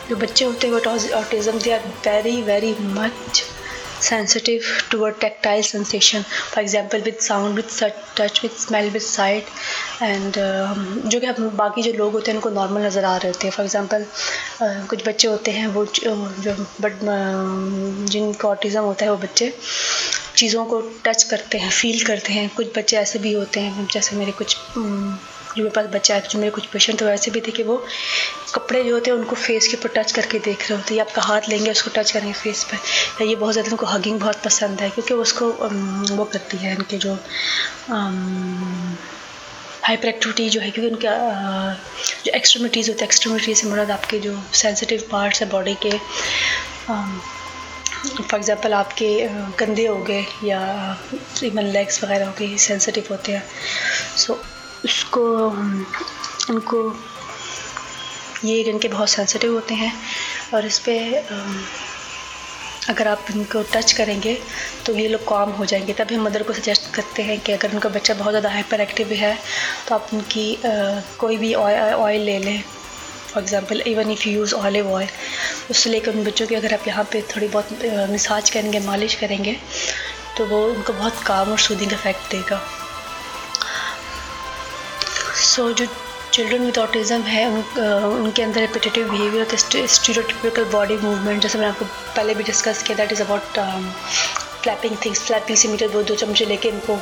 जो 0.08 0.16
बच्चे 0.16 0.44
होते 0.44 0.66
हैं 0.66 0.74
वो 0.74 0.80
autism 1.19 1.58
they 1.58 1.72
are 1.72 1.88
very 2.06 2.40
very 2.42 2.74
much 2.80 3.44
sensitive 4.04 4.64
toward 4.92 5.19
tactile 5.22 5.60
sensation. 5.66 6.24
For 6.52 6.60
example 6.60 7.02
with 7.08 7.20
sound 7.26 7.58
with 7.58 7.69
touch 8.16 8.40
with 8.42 8.56
smell 8.62 8.88
with 8.94 9.04
sight. 9.08 9.52
And 10.02 10.38
uh, 10.44 11.08
जो 11.10 11.20
कि 11.20 11.32
बाकी 11.58 11.82
जो 11.82 11.92
लोग 11.98 12.12
होते 12.12 12.30
हैं 12.30 12.36
उनको 12.38 12.50
नॉर्मल 12.50 12.86
नज़र 12.86 13.04
आ 13.04 13.16
रहे 13.16 13.32
होते 13.32 13.46
हैं। 13.46 13.54
फॉर 13.54 13.64
एग्ज़ाम्पल 13.64 14.06
कुछ 14.90 15.06
बच्चे 15.08 15.28
होते 15.28 15.50
हैं 15.50 15.66
वो 15.75 15.84
जो 15.98 16.54
बट 16.80 16.98
जिनको 18.10 18.48
ऑटिज़म 18.48 18.84
होता 18.84 19.04
है 19.04 19.10
वो 19.10 19.16
बच्चे 19.18 19.52
चीज़ों 20.42 20.64
को 20.66 20.80
टच 21.04 21.22
करते 21.24 21.58
हैं 21.58 21.70
फील 21.72 22.04
करते 22.04 22.32
हैं। 22.32 22.48
कुछ 22.54 22.66
बच्चे 22.76 22.96
ऐसे 22.96 23.18
भी 23.18 23.32
होते 23.32 23.60
हैं, 23.60 23.86
जैसे 23.92 24.16
मेरे 24.16 24.32
कुछ 24.32 24.56
जो 24.76 25.62
मेरे 25.62 25.70
पास 25.70 25.86
बच्चा 25.92 26.14
है, 26.14 26.20
जो 26.30 26.38
मेरे 26.38 26.50
कुछ 26.50 26.66
पेशेंट 26.66 26.98
तो 26.98 27.06
वैसे 27.06 27.30
भी 27.30 27.40
थे 27.46 27.50
कि 27.52 27.62
वो 27.62 27.76
कपड़े 28.54 28.82
जो 28.84 28.94
होते 28.94 29.10
हैं, 29.10 29.16
उनको 29.18 29.36
फेस 29.36 29.66
के 29.68 29.76
ऊपर 29.76 29.88
टच 29.96 30.12
करके 30.12 30.38
देख 30.46 30.70
रहे 30.70 30.78
होते 30.78 30.94
हैं। 30.94 31.00
आपका 31.00 31.22
हाथ 31.22 31.48
लेंगे, 31.48 31.70
उसको 31.70 31.90
टच 31.96 32.10
करेंगे 32.10 32.32
फेस 32.34 32.64
पर 32.70 32.76
या 33.20 33.28
ये 33.28 33.34
बहुत 33.36 33.52
ज़्यादा 33.52 33.70
उनको 33.70 33.86
हगिंग 33.86 34.20
बहुत 34.20 34.42
पसंद 34.44 34.80
है, 34.80 34.88
क्योंकि 34.90 35.14
उसको 35.16 35.50
वो 36.16 36.24
करती 36.24 36.56
है 36.58 36.74
उनके 36.76 36.98
जो 36.98 37.14
हाइपर 39.84 40.08
एक्टिविटी 40.08 40.48
जो 40.48 40.60
है, 40.60 40.70
क्योंकि 40.70 40.90
उनका 40.90 41.14
जो 42.24 42.32
एक्सट्रीमिटीज़ 42.32 42.90
होती 42.90 43.00
है 43.00 43.06
एक्सट्रीमिटीज 43.06 43.60
से 43.60 43.68
मुराद 43.68 43.90
आपके 43.90 44.18
जो 44.20 44.36
सेंसिटिव 44.56 45.08
पार्ट्स 45.12 45.42
है 45.42 45.48
बॉडी 45.50 45.74
के 45.86 45.90
फॉर 48.02 48.38
एग्ज़ाम्पल 48.38 48.72
आपके 48.75 49.08
कंधे 49.58 49.87
हो 49.87 49.96
गए 50.04 50.25
या 50.44 50.60
इवन 51.44 51.66
लेग्स 51.72 52.02
वगैरह 52.04 52.26
हो 52.26 52.32
गए 52.38 52.56
सेंसिटिव 52.58 53.06
होते 53.10 53.32
हैं। 53.32 53.43
सो 54.16 54.32
so, 54.32 54.38
उसको 54.84 55.22
उनको 56.50 56.78
ये 58.44 58.60
इनके 58.62 58.88
बहुत 58.88 59.08
सेंसिटिव 59.08 59.52
होते 59.54 59.75
हैं। 59.75 59.93
और 60.54 60.66
इस 60.66 60.78
पर 60.88 61.25
अगर 62.90 63.08
आप 63.08 63.26
इनको 63.31 63.62
टच 63.72 63.93
करेंगे 63.93 64.34
तो 64.87 64.94
ये 64.94 65.08
लोग 65.08 65.22
काम 65.28 65.50
हो 65.52 65.64
जाएँगे। 65.64 65.93
तभी 65.93 66.14
हम 66.14 66.25
मदर 66.26 66.43
को 66.43 66.52
सजेस्ट 66.52 66.94
करते 66.94 67.22
हैं 67.22 67.38
कि 67.40 67.52
अगर 67.52 67.72
उनका 67.72 67.88
बच्चा 67.88 68.14
बहुत 68.14 68.32
ज़्यादा 68.32 68.50
हाइपर 68.50 68.81
एक्टिव 68.81 69.12
है 69.14 69.37
तो 69.88 69.94
आप 69.94 70.08
उनकी 70.14 70.54
आ, 70.56 71.00
कोई 71.19 71.37
भी 71.37 71.54
ऑयल 71.54 72.20
ले 72.22 72.38
लें। 72.38 72.62
For 73.32 73.43
example 73.43 73.81
even 73.87 74.11
if 74.11 74.29
you 74.29 74.34
use 74.34 74.55
olive 74.55 74.93
oil 74.93 75.08
उससे 75.70 75.90
लेकर 75.90 76.17
उन 76.17 76.25
बच्चों 76.25 76.46
की 76.46 76.55
अगर 76.55 76.75
आप 76.75 76.87
यहाँ 76.88 77.05
पे 77.12 77.23
थोड़ी 77.34 77.49
बहुत 77.49 77.84
मिसाज 78.11 78.50
करेंगे 78.50 78.81
मालिश 78.87 79.14
करेंगे 79.25 79.56
तो 80.37 80.46
वो 80.46 80.64
उनको 80.67 80.93
बहुत 80.93 81.23
काम 81.26 81.50
और 81.50 81.58
सूदिंग 81.58 81.93
इफ़ेक्ट 81.93 82.31
देगा। 82.31 82.61
सो 85.34 85.69
so, 85.69 85.76
जो 85.79 85.87
चिल्ड्रन 86.32 86.64
विद 86.64 86.79
ऑटिज़म 86.79 87.23
है 87.23 87.46
उन, 87.46 87.62
उनके 88.25 88.43
अंदर 88.43 88.61
repetitive 88.61 89.11
behaviour 89.11 89.56
stereotypical 89.56 90.64
body 90.73 90.96
movement 90.96 91.43
जैसे 91.43 91.58
मैंने 91.58 91.70
आपको 91.70 91.85
पहले 92.17 92.35
भी 92.35 92.44
डिस्कस 92.44 92.82
किया 92.82 92.96
that 92.96 93.12
is 93.12 93.23
about 93.23 93.58
flapping 94.62 94.96
things 95.05 95.20
flapping 95.26 95.58
से 95.58 95.69
मीटर 95.69 95.88
दो 95.88 96.02
दो 96.02 96.14
चमचे 96.14 96.44
लेके 96.44 96.69
इनको 96.69 96.99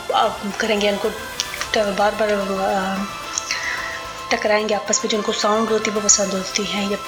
करेंगे 0.61 0.89
इनको 0.89 1.11
बार 1.99 2.15
बार 2.21 2.33
टकराएँगे 4.33 4.75
आपस 4.75 5.01
में 5.05 5.11
जिनको 5.11 5.33
साउंड 5.33 5.69
होती 5.69 5.91
है 5.91 5.97
वो 5.97 6.03
पसंद 6.03 6.33
होती 6.33 6.65
हैं। 6.65 6.91
या 6.91 6.99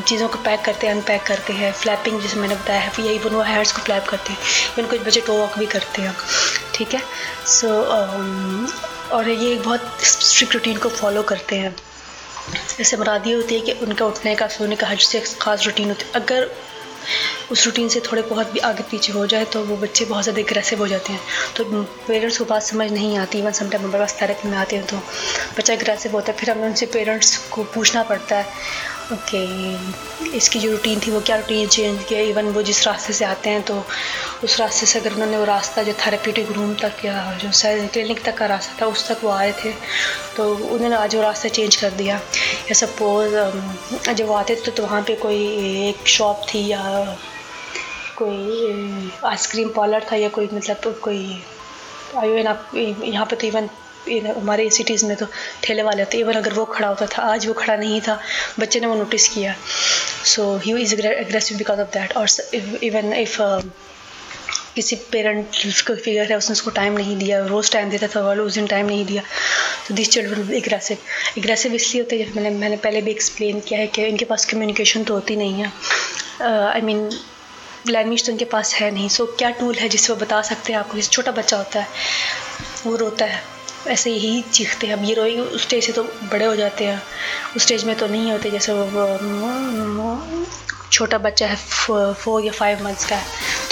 चीज़ों 0.00 0.28
को 0.28 0.38
पैक 0.38 0.60
करते 0.64 0.86
हैं 0.86 0.94
अनपैक 0.94 1.22
करते 1.22 1.52
हैं। 1.52 1.72
फ्लैपिंग 1.72 2.20
जैसे 2.20 2.36
मैंने 2.36 2.54
बताया 2.54 2.80
है 2.80 3.06
यही 3.06 3.18
वो 3.18 3.42
हेयर्स 3.42 3.72
को 3.72 3.82
फ्लैप 3.82 4.08
करते 4.08 4.32
हैं। 4.32 4.38
इवन 4.78 4.88
कुछ 4.90 5.00
बच्चे 5.00 5.20
टो 5.20 5.32
वॉक 5.32 5.58
भी 5.58 5.66
करते 5.66 6.02
हैं। 6.02 6.14
ठीक 6.74 6.94
है? 6.94 7.02
सो 7.46 7.66
so, 7.66 9.12
और 9.12 9.28
ये 9.28 9.52
एक 9.52 9.62
बहुत 9.62 9.98
स्ट्रिक्ट 10.02 10.54
रूटीन 10.54 10.76
को 10.76 10.88
फॉलो 10.88 11.22
करते 11.22 11.56
हैं। 11.56 11.76
जैसे 12.78 12.96
मराद 12.96 13.26
ये 13.26 13.34
होती 13.34 13.54
है 13.54 13.60
कि 13.60 13.72
उनका 13.84 14.06
उठने 14.06 14.34
का 14.34 14.46
सोने 14.48 14.76
का 14.76 14.86
हज 14.86 15.00
से 15.00 15.20
ख़ास 15.42 15.64
रूटीन 15.66 15.88
होती 15.88 16.04
है। 16.04 16.12
अगर 16.14 16.50
उस 17.52 17.64
रूटीन 17.66 17.88
से 17.88 18.00
थोड़े 18.02 18.22
बहुत 18.24 18.52
भी 18.52 18.58
आगे 18.68 18.82
पीछे 18.90 19.12
हो 19.12 19.26
जाए 19.26 19.44
तो 19.52 19.64
वो 19.64 19.76
बच्चे 19.76 20.04
बहुत 20.04 20.22
ज़्यादा 20.24 20.40
एग्रेसिव 20.40 20.78
हो 20.78 20.88
जाते 20.88 21.12
हैं। 21.12 21.20
तो 21.56 21.64
पेरेंट्स 22.08 22.38
को 22.38 22.44
बात 22.44 22.62
समझ 22.62 22.90
नहीं 22.92 23.16
आती 23.18 23.38
इवन 23.38 23.52
समटाइम 23.52 23.84
हमारे 23.84 23.98
पास 23.98 24.20
थेरेपी 24.20 24.48
में 24.48 24.56
आते 24.58 24.76
हैं 24.76 24.86
तो 24.86 24.96
बच्चा 25.58 25.72
एग्रेसिव 25.74 26.12
होता 26.12 26.32
है 26.32 26.38
फिर 26.38 26.50
हमें 26.50 26.66
उनसे 26.68 26.86
पेरेंट्स 26.94 27.36
को 27.50 27.64
पूछना 27.74 28.02
पड़ता 28.02 28.36
है 28.36 28.96
ओके 29.12 29.38
इसकी 30.36 30.58
जो 30.60 30.70
रूटीन 30.70 31.00
थी 31.00 31.10
वो 31.10 31.20
क्या 31.20 31.36
रूटीन 31.36 31.68
चेंज 31.68 32.02
किया? 32.08 32.20
इवन 32.22 32.48
वो 32.52 32.62
जिस 32.62 32.86
रास्ते 32.86 33.12
से 33.12 33.24
आते 33.24 33.50
हैं 33.50 33.62
तो 33.62 33.82
उस 34.44 34.58
रास्ते 34.60 34.86
से 34.86 34.98
अगर 34.98 35.12
उन्होंने 35.12 35.38
वो 35.38 35.44
रास्ता 35.44 35.82
जो 35.82 35.92
थेरेपीटिक 36.04 36.50
रूम 36.52 36.74
तक 36.82 37.04
या 37.04 37.38
जो 37.42 37.50
क्लिनिक 37.92 38.22
तक 38.24 38.36
का 38.38 38.46
रास्ता 38.46 38.80
था 38.80 38.86
उस 38.86 39.08
तक 39.08 39.24
वो 39.24 39.30
आए 39.30 39.52
थे 39.64 39.72
तो 40.36 40.52
उन्होंने 40.54 40.96
आज 40.96 41.16
वो 41.16 41.22
रास्ता 41.22 41.48
चेंज 41.48 41.76
कर 41.76 41.90
दिया। 41.92 42.16
या 42.16 42.74
सपोज़ 42.74 43.34
जब 44.12 44.26
वो 44.26 44.34
आते 44.34 44.54
थे 44.54 44.60
तो, 44.60 44.72
तो 44.72 44.82
वहाँ 44.82 45.02
पे 45.02 45.14
कोई 45.16 45.42
एक 45.88 46.06
शॉप 46.08 46.46
थी 46.54 46.66
या 46.66 46.82
कोई 48.18 49.10
आइसक्रीम 49.24 49.68
पार्लर 49.76 50.06
था 50.12 50.16
या 50.16 50.28
कोई 50.28 50.48
मतलब 50.52 50.94
कोई 51.04 51.42
आई 52.16 52.42
आप 52.44 52.70
यहाँ 52.74 53.26
पे 53.26 53.36
तो 53.36 53.46
इवन 53.46 53.68
हमारे 54.26 54.68
सिटीज़ 54.70 55.04
में 55.06 55.16
तो 55.16 55.26
ठेले 55.64 55.82
वाले 55.82 56.02
होते 56.02 56.18
इवन 56.18 56.34
अगर 56.34 56.52
वो 56.54 56.64
खड़ा 56.64 56.88
होता 56.88 57.06
था, 57.06 57.22
आज 57.22 57.46
वो 57.46 57.54
खड़ा 57.54 57.76
नहीं 57.76 58.00
था, 58.00 58.18
बच्चे 58.60 58.80
ने 58.80 58.86
वो 58.86 58.94
नोटिस 58.94 59.28
किया। 59.28 59.54
So 60.26 60.56
he 60.64 60.72
is 60.82 60.94
aggressive 61.02 61.58
because 61.58 61.80
of 61.80 61.88
that 61.98 62.16
और 62.16 62.26
इवन 62.84 63.12
इफ़ 63.14 63.36
किसी 64.74 64.96
पेरेंट 65.12 65.46
को 65.86 65.94
फिगर 65.94 66.30
है, 66.30 66.36
उसने 66.38 66.52
उसको 66.52 66.70
टाइम 66.70 66.92
नहीं 66.92 67.16
दिया, 67.18 67.44
रोज़ 67.46 67.72
टाइम 67.72 67.90
देता 67.90 68.06
था, 68.08 68.20
वालों 68.26 68.46
उस 68.46 68.54
दिन 68.54 68.66
टाइम 68.66 68.86
नहीं 68.86 69.04
दिया। 69.06 69.22
तो 69.88 69.94
दिस 69.94 70.10
चिल्ड्रन 70.10 70.52
एग्रेसिव 70.54 70.98
एग्रेसिव 71.38 71.74
इसलिए 71.74 72.02
होते 72.02 72.20
हैं, 72.20 72.32
मैंने 72.34 72.50
मैंने 72.58 72.76
पहले 72.76 73.00
भी 73.02 73.10
एक्सप्लेन 73.10 73.60
किया 73.60 73.80
है 73.80 73.86
कि 73.86 74.04
इनके 74.06 74.24
पास 74.24 74.44
कम्युनिकेशन 74.52 75.04
तो 75.04 75.14
होती 75.14 75.36
नहीं 75.36 75.62
है। 75.62 75.72
आई 76.42 76.80
मीन 76.80 77.10
लैंग्वेज 77.90 78.26
तो 78.26 78.32
उनके 78.32 78.44
पास 78.44 78.74
है 78.74 78.90
नहीं। 78.90 79.08
सो 79.08 79.26
क्या 79.38 79.50
टूल 79.50 79.74
है 79.74 79.88
जिससे 79.88 80.12
वो 80.12 80.18
बता 80.18 80.40
सकते 80.42 80.72
हैं 80.72 80.80
आपको? 80.80 80.96
जैसे 80.96 81.08
छोटा 81.08 81.32
बच्चा 81.32 81.56
होता 81.56 81.80
है, 81.80 81.88
वो 82.86 82.96
रोता 82.96 83.24
है। 83.24 83.42
ऐसे 83.86 84.10
ही 84.12 84.40
चीखते 84.42 84.86
हैं। 84.86 84.94
अब 84.94 85.04
ये 85.04 85.14
रोएँगे, 85.14 85.40
उस 85.40 85.62
स्टेज 85.62 85.84
से 85.86 85.92
तो 85.92 86.02
बड़े 86.02 86.44
हो 86.44 86.56
जाते 86.56 86.84
हैं। 86.84 87.02
उस 87.56 87.62
स्टेज 87.62 87.84
में 87.84 87.94
तो 87.96 88.06
नहीं 88.06 88.32
होते, 88.32 88.50
जैसे 88.50 88.72
वो 88.72 90.18
छोटा 90.92 91.18
बच्चा 91.18 91.46
है 91.46 91.56
फोर 92.14 92.44
या 92.44 92.52
फाइव 92.52 92.84
मंथ्स 92.84 93.04
का 93.04 93.20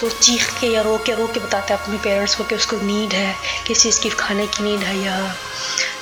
तो 0.01 0.09
चीख 0.11 0.49
के 0.61 0.67
या 0.67 0.83
रो 0.83 0.97
के 0.99 1.15
रो 1.15 1.27
के 1.27 1.41
बताता 1.41 1.75
है 1.75 1.83
अपने 1.83 1.99
पेरेंट्स 1.99 2.35
को 2.35 2.45
कि 2.45 2.55
उसको 2.55 2.77
नीड 2.77 3.13
है, 3.13 3.35
किस 3.67 3.83
चीज़ 3.83 4.01
की, 4.01 4.11
खाने 4.11 4.47
की 4.47 4.65
नीड 4.65 4.81
है 4.81 4.99
या 4.99 5.37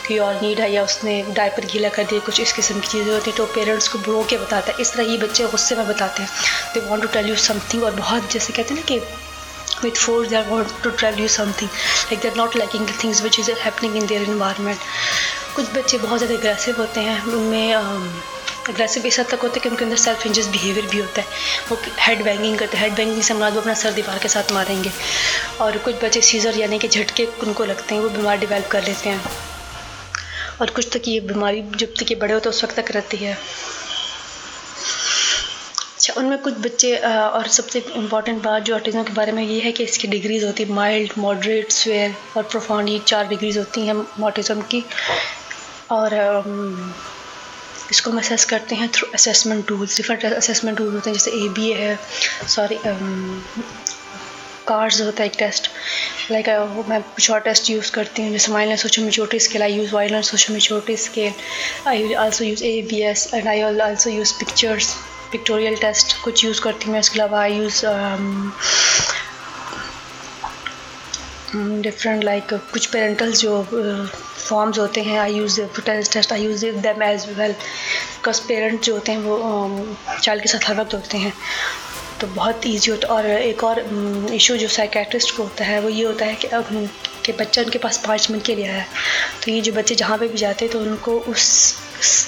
कोई 0.06 0.18
और 0.18 0.40
नीड 0.42 0.61
है 0.61 0.70
या 0.73 0.82
उसने 0.84 1.23
डायपर 1.34 1.66
गीला 1.73 1.88
कर 1.88 2.04
दिया, 2.04 2.20
कुछ 2.20 2.40
इस 2.40 2.52
किस्म 2.52 2.80
की 2.80 2.88
चीज़ें 2.88 3.12
होती 3.12 3.30
हैं 3.30 3.37
तो 3.37 3.46
पेरेंट्स 3.54 3.88
को 3.88 3.99
रो 4.06 4.23
के 4.30 4.38
बताता 4.38 4.73
है? 4.73 4.76
इस 4.80 4.92
तरह 4.92 5.04
ही 5.04 5.18
बच्चे 5.18 5.46
गुस्से 5.50 5.76
में 5.76 5.87
बताते 5.88 6.23
हैं। 6.23 6.30
They 6.75 6.88
want 6.88 7.02
to 7.02 7.08
tell 7.12 7.28
you 7.28 7.37
something 7.44 7.84
और 7.84 7.94
बहुत 7.96 8.32
जैसे 8.32 8.52
कहते 8.52 8.75
हैं 8.75 8.80
ना 8.80 8.87
कि 8.87 9.00
with 9.82 9.99
force 10.00 10.28
they 10.30 10.40
want 10.49 10.73
to 10.82 10.90
tell 10.99 11.16
you 11.20 11.28
something. 11.34 11.70
Like 12.11 12.20
they're 12.25 12.37
not 12.37 12.54
liking 12.58 12.84
the 12.90 12.94
things 12.99 13.23
which 13.23 13.38
is 13.40 13.49
happening 13.62 13.96
in 14.00 14.06
their 14.12 14.26
environment. 14.26 14.84
कुछ 15.56 15.73
बच्चे 15.75 15.99
बहुत 15.99 16.18
ज़्यादा 16.18 16.34
एग्रेसिव 16.34 16.76
होते 16.78 17.00
हैं, 17.00 17.20
उनमें 17.32 17.75
अग्रेसिव 17.75 19.06
इस 19.06 19.18
हद 19.18 19.26
तक 19.30 19.42
होता 19.42 19.54
है 19.54 19.61
कि 19.62 19.68
उनके 19.68 19.84
अंदर 19.84 19.96
सेल्फ 20.02 20.26
इंजस 20.26 20.46
बिहेवियर 20.52 20.87
भी 20.87 20.99
होता 20.99 21.20
है। 21.20 21.26
वो 21.70 21.78
हेड 22.00 22.23
बैंगिंग 22.25 22.58
करते 22.58 22.76
हैं 22.76 22.84
हेड 22.84 22.96
बैंगिंग 22.96 23.23
से 23.23 23.34
मराद 23.34 23.54
वो 23.54 23.61
अपना 23.61 23.75
सर 23.82 23.92
दीवार 23.92 24.18
के 24.18 24.28
साथ 24.28 24.52
मारेंगे। 24.52 24.92
और 25.61 25.78
कुछ 25.78 26.04
बच्चे 26.04 26.20
सीज़र 26.30 26.58
यानी 26.58 26.78
कि 26.78 26.88
झटके 26.88 27.26
उनको 27.42 27.64
लगते 27.64 27.94
हैं, 27.94 28.02
वो 28.02 28.08
बीमार 28.11 28.38
डिवेल्प 28.38 28.68
कर 28.70 28.84
लेते 28.84 29.08
हैं। 29.08 29.53
और 30.61 30.70
कुछ 30.70 30.88
तक 30.92 31.08
ये 31.08 31.20
बीमारी 31.23 31.62
जब 31.76 31.94
तक 32.00 32.11
ये 32.11 32.16
बड़े 32.16 32.34
होते 32.34 32.49
उस 32.49 32.64
वक्त 32.64 32.76
तक 32.76 32.90
रहती 32.92 33.16
है। 33.16 33.37
अच्छा 35.94 36.14
उनमें 36.20 36.38
कुछ 36.42 36.54
बच्चे 36.61 36.96
और 36.96 37.49
सबसे 37.49 37.78
इंपॉर्टेंट 37.96 38.42
बात 38.42 38.62
जो 38.62 38.75
ऑटिज़म 38.75 39.02
के 39.02 39.12
बारे 39.12 39.32
में 39.32 39.42
ये 39.42 39.61
है 39.61 39.73
कि 39.73 39.84
इसकी 39.84 40.08
डिग्रीज़ 40.08 40.44
होती 40.44 40.62
है 40.62 40.73
माइल्ड 40.73 41.12
मॉडरेट 41.18 41.70
स्वेयर 41.73 42.14
और 42.37 42.42
प्रोफाउंड 42.44 42.88
ये 42.88 42.99
चार 43.06 43.28
डिग्रीज़ 43.28 43.58
होती 43.58 43.87
हैं 43.87 43.94
ऑटिज़म 44.25 44.61
की। 44.73 44.84
और 45.90 46.14
इसको 47.90 48.11
हम 48.11 48.18
असेस 48.18 48.44
करते 48.50 48.75
हैं 48.75 48.88
through 48.94 49.08
assessment 49.14 49.66
tools 49.68 49.96
different 49.96 50.25
assessment 50.25 50.76
tool 50.78 50.94
होते 50.94 51.11
हैं, 51.11 51.16
जैसे 51.16 51.30
ए 51.30 51.49
बी 51.49 51.70
ए 51.70 51.75
है 51.75 51.99
सॉरी 52.49 52.76
कार्ड्स 54.68 55.00
होता 55.00 55.23
है, 55.23 55.28
एक 55.28 55.37
टेस्ट 55.38 55.71
लाइक 56.30 56.49
मैं 56.88 57.02
शॉर्ट 57.21 57.44
टेस्ट 57.44 57.71
यूज़ 57.71 57.90
करती 57.92 58.23
हूँ, 58.23 58.33
जैसे 58.33 58.52
Miler 58.52 58.76
social 58.76 59.02
maturity 59.04 59.38
scale 59.47 59.62
I 59.62 59.73
use 59.75 59.94
Wyler 59.94 60.23
social 60.23 60.54
maturity 60.54 60.97
scale 60.97 61.33
I 61.88 62.12
also 62.25 62.44
use 62.44 62.64
A 62.64 62.80
B 62.90 63.00
S 63.11 63.30
and 63.35 63.49
I 63.49 63.61
also 63.61 64.11
use 64.11 64.33
pictures 64.38 64.94
pictorial 65.33 65.76
test 65.80 66.16
कुछ 66.25 66.44
use 66.44 66.61
करती 66.62 66.87
हूँ 66.87 66.92
मैं 66.92 67.00
इसके 67.00 67.21
अलावा 67.21 67.40
आई 67.42 67.56
यूज़ 67.56 67.85
डिफरेंट 71.83 72.25
लाइक 72.25 72.52
कुछ 72.73 72.87
पेरेंटल्स 72.92 73.40
जो 73.40 73.62
फॉर्म्स 73.64 74.78
होते 74.78 75.00
हैं 75.02 75.18
I 75.18 75.35
use 75.35 75.61
test 75.87 76.33
I 76.33 76.44
use 76.44 76.64
them 76.66 77.02
as 77.02 77.26
well 77.38 77.52
because 77.52 78.40
parent 78.49 78.83
जो 78.83 78.94
होते 78.94 79.12
हैं 79.12 79.18
वो 79.21 79.97
चाइल्ड 80.23 80.42
के 80.42 80.49
साथ 80.49 80.68
हर 80.68 80.80
वक्त 80.80 80.94
होते 80.94 81.18
हैं. 81.18 81.33
तो 82.24 82.28
बहुत 82.34 82.66
ईजी 82.66 82.90
होता 82.90 83.08
और 83.08 83.26
एक 83.26 83.62
और 83.64 83.78
इशू 84.34 84.56
जो 84.56 84.68
साइकेट्रिस्ट 84.68 85.36
को 85.36 85.42
होता 85.42 85.64
है 85.64 85.80
वो 85.80 85.88
ये 85.88 86.04
होता 86.04 86.24
है 86.24 86.34
कि 86.34 86.48
अब 86.48 86.88
कि 87.24 87.32
बच्चा 87.32 87.62
उनके 87.62 87.78
पास 87.78 87.98
पाँच 88.06 88.30
मिनट 88.30 88.44
के 88.44 88.54
लिए 88.54 88.68
आया 88.68 88.84
तो 89.44 89.50
ये 89.50 89.60
जो 89.60 89.72
बच्चे 89.72 89.94
जहाँ 89.94 90.18
पे 90.18 90.28
भी 90.28 90.38
जाते 90.38 90.64
हैं 90.64 90.72
तो 90.72 90.80
उनको 90.80 91.18
उस 91.28 91.44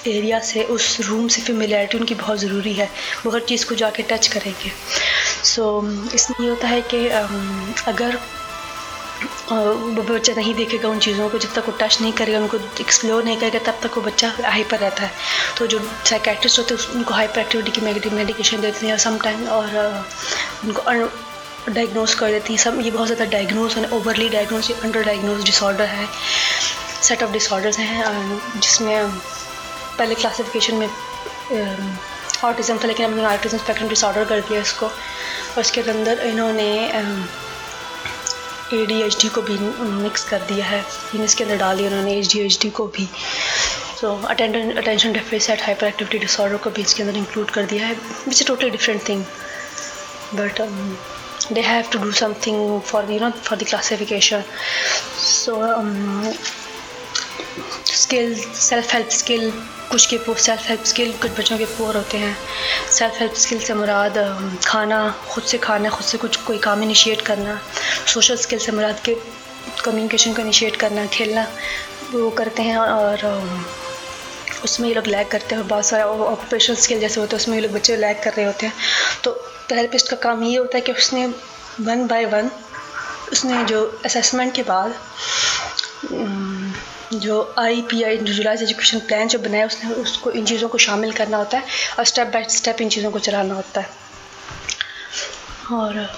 एरिया 0.07 0.41
से 0.41 0.63
उस 0.75 1.01
रूम 1.01 1.29
से 1.29 1.43
फेमिलरिटी 1.43 1.99
उनकी 1.99 2.15
बहुत 2.15 2.39
ज़रूरी 2.39 2.73
है। 2.73 2.89
वो 3.27 3.33
हर 3.33 3.41
चीज़ 3.41 3.67
को 3.67 3.75
जाके 3.75 4.03
टच 4.03 4.27
करेंगे। 4.27 4.71
सो 5.45 5.65
so, 5.81 6.15
इसमें 6.15 6.45
ये 6.45 6.51
होता 6.51 6.69
है 6.69 6.81
कि 6.83 7.07
अगर 7.87 8.19
बच्चा 9.17 10.33
नहीं 10.35 10.55
देखेगा 10.55 10.89
उन 10.89 10.99
चीज़ों 10.99 11.29
को, 11.31 11.39
जब 11.39 11.53
तक 11.55 11.67
वो 11.67 11.73
टच 11.81 12.01
नहीं 12.01 12.13
करेगा, 12.13 12.39
उनको 12.39 12.59
एक्सप्लोर 12.81 13.25
नहीं 13.25 13.37
करेगा, 13.37 13.59
तब 13.71 13.79
तक 13.83 13.97
वो 13.97 14.03
बच्चा 14.03 14.33
हाइपर 14.45 14.79
रहता 14.79 15.03
है। 15.03 15.11
तो 15.59 15.67
जो 15.67 15.79
साइकेट्रिस्ट 16.07 16.59
होते 16.59 16.75
हैं 16.75 16.95
उनको 16.95 17.15
हाइपर 17.15 17.41
एक्टिविटी 17.41 17.71
की 17.71 18.11
मेडिकेशन 18.15 18.61
देते 18.61 18.87
हैं 18.87 18.97
समटाइम 19.07 19.47
और 19.49 19.67
उनको 20.65 20.83
डायग्नोज 21.69 22.15
कर 22.15 22.31
देती 22.31 22.53
हैं। 22.53 22.61
सब, 22.61 22.81
ये 22.81 22.91
बहुत 22.91 23.07
ज़्यादा 23.07 23.25
डायग्नोज 23.31 23.75
है 23.75 23.89
overly 23.91 24.29
diagnose 24.29 24.71
under 24.73 25.03
diagnose 25.05 25.45
disorder 25.45 25.85
है। 25.87 26.09
सेट 27.03 27.23
ऑफ़ 27.23 27.31
डिसऑर्डर्स 27.33 27.79
हैं 27.79 28.41
जिसमें 28.57 29.11
पहले 29.99 30.15
क्लासिफिकेशन 30.15 30.75
में 30.75 30.89
ऑटिज़म 32.45 32.79
था, 32.79 32.87
लेकिन 32.87 33.07
अब 33.07 33.25
ऑटिज़म 33.33 33.59
स्पेक्ट्रम 33.59 33.89
डिसऑर्डर 33.89 34.25
कर 34.25 34.41
दिया 34.41 34.61
इसको। 34.61 34.87
और 34.87 35.61
उसके 35.61 35.81
अंदर 35.91 36.19
इन्होंने 36.27 36.69
ए 38.75 38.85
डी 38.87 39.01
एच 39.03 39.17
डी 39.23 39.29
को 39.29 39.43
भी 39.43 39.59
मिक्स 40.03 40.25
कर 40.29 40.43
दिया 40.49 40.67
है। 40.67 40.85
इसके 41.25 41.45
अंदर 41.45 41.57
डाल 41.57 41.77
दिया 41.77 41.89
उन्होंने 41.91 42.15
एच 42.19 42.59
डी 42.63 42.71
को 42.71 42.87
भी। 42.97 43.09
So 44.01 44.13
attention 44.29 45.13
deficit 45.13 45.63
hyper 45.63 45.87
activity 45.87 46.19
disorder 46.19 46.57
को 46.65 46.71
भी 46.71 46.83
इसके 46.83 47.03
अंदर 47.03 47.17
इंक्लूड 47.19 47.51
कर 47.51 47.67
दिया 47.67 47.87
है। 47.87 47.95
Which 48.29 48.43
a 48.43 48.45
totally 48.45 48.71
different 48.71 49.09
thing 49.09 49.25
but 50.35 50.61
they 51.53 51.61
have 51.61 51.85
to 51.93 51.99
do 51.99 52.13
something 52.13 52.81
for 52.83 53.11
you 53.13 53.21
know 53.21 53.31
for 53.31 53.59
the 53.59 53.69
classification 53.69 54.43
so 55.21 55.55
um, 57.57 58.55
self 58.57 58.93
help 58.93 59.09
skill 59.11 59.51
कुछ 59.91 60.07
के 60.07 60.17
पोर 60.19 60.37
सेल्फ 60.39 60.69
हेल्प 60.69 60.85
स्किल 60.85 61.13
कुछ 61.23 61.31
बच्चों 61.39 61.59
के 61.59 61.65
पोर 61.65 61.97
होते 61.97 62.19
हैं। 62.19 62.37
सेल्फ 62.93 63.21
हेल्प 63.21 63.35
स्किल 63.35 63.59
से 63.61 63.75
मुराद 63.75 64.15
खाना 64.67 64.99
खुद 65.31 65.45
से 65.45 65.59
खाना 65.59 65.91
खुद 65.91 66.05
से 66.07 66.19
कुछ 66.19 66.37
कोई 66.37 66.59
काम 66.59 66.83
इनिशिएट 66.83 67.21
करना। 67.27 67.59
सोशल 68.15 68.37
स्किल 68.37 68.59
से 68.59 68.73
मुराद 68.73 69.01
के 69.05 69.15
कम्युनिकेशन 69.85 70.33
को 70.35 70.43
इनिशिएट 70.43 70.77
करना 70.77 71.07
खेलना 71.17 71.47
वो 72.13 72.31
करते 72.39 72.63
हैं 72.63 72.77
और 72.79 73.25
उसमें 74.65 74.89
ये 74.89 74.95
लोग 74.95 75.07
लैग 75.07 75.29
करते 75.29 75.55
हैं। 75.55 75.63
और 75.63 75.69
बहुत 75.69 75.87
सारे 75.87 76.03
ऑक्यूपेशनल 76.03 76.77
स्किल 76.77 77.01
जैसे 77.01 77.21
होते 77.21 77.37
हैं 77.37 77.43
उसमें 77.43 77.57
ये 77.57 77.63
लोग 77.63 77.73
बच्चे 77.73 77.97
लैग 77.97 78.23
कर 78.25 78.33
रहे 78.33 78.47
होते 78.47 78.67
हैं। 78.67 78.75
तो 79.25 79.35
थेरेपिस्ट 79.71 80.11
का 80.11 80.17
काम 80.23 80.43
ये 80.45 80.57
होता 80.57 80.77
है 80.77 80.83
कि 80.83 80.93
उसने 80.93 81.27
वन 81.81 82.07
बाय 82.07 82.25
वन 82.35 82.51
उसने 83.33 83.65
जो 83.65 83.85
असेसमेंट 84.05 84.55
के 84.55 84.63
बाद 84.63 84.95
जो 87.15 87.55
I 87.59 87.81
P 87.91 88.03
I 88.03 88.15
individualize 88.15 88.63
education 88.63 88.99
plan 88.99 89.29
जो 89.29 89.39
बनाया 89.39 89.67
उसने 89.67 89.91
उसको 89.95 90.31
इन 90.31 90.45
चीज़ों 90.47 90.69
को 90.69 90.79
शामिल 90.79 91.13
करना 91.13 91.37
होता 91.37 91.59
है 91.59 91.65
और 91.99 92.05
स्टेप 92.05 92.27
बाय 92.27 92.45
स्टेप 92.51 92.81
इन 92.81 92.89
चीज़ों 92.89 93.11
को 93.11 93.19
चलाना 93.19 93.55
होता 93.55 93.81
है। 93.81 93.89
और 95.73 96.09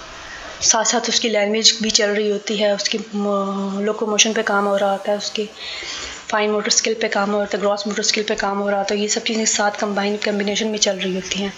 साथ 0.62 0.84
साथ 0.84 1.08
उसकी 1.08 1.28
लैंग्वेज 1.28 1.78
भी 1.82 1.90
चल 1.90 2.10
रही 2.10 2.30
होती 2.30 2.56
है 2.56 2.74
उसकी 2.74 2.98
लोकोमोशन 3.84 4.32
पे 4.34 4.42
काम 4.42 4.64
हो 4.64 4.76
रहा 4.76 4.90
होता 4.90 5.12
है 5.12 5.18
उसकी 5.18 5.48
फाइन 6.30 6.50
मोटर 6.50 6.70
स्किल 6.70 6.94
पे 7.00 7.08
काम 7.08 7.30
हो 7.30 7.38
रहा 7.38 7.48
था 7.54 7.58
ग्रॉस 7.58 7.86
मोटर 7.86 8.02
स्किल 8.02 8.24
पे 8.24 8.34
काम 8.34 8.58
हो 8.58 8.70
रहा 8.70 8.84
था 8.84 8.94
ये 8.94 9.08
सब 9.08 9.22
चीज़ें 9.22 9.44
साथ 9.46 9.78
कंबाइन 9.80 10.16
कम्बिनेशन 10.24 10.66
में 10.66 10.78
चल 10.78 10.96
रही 10.96 11.14
होती 11.14 11.38
हैं। 11.38 11.52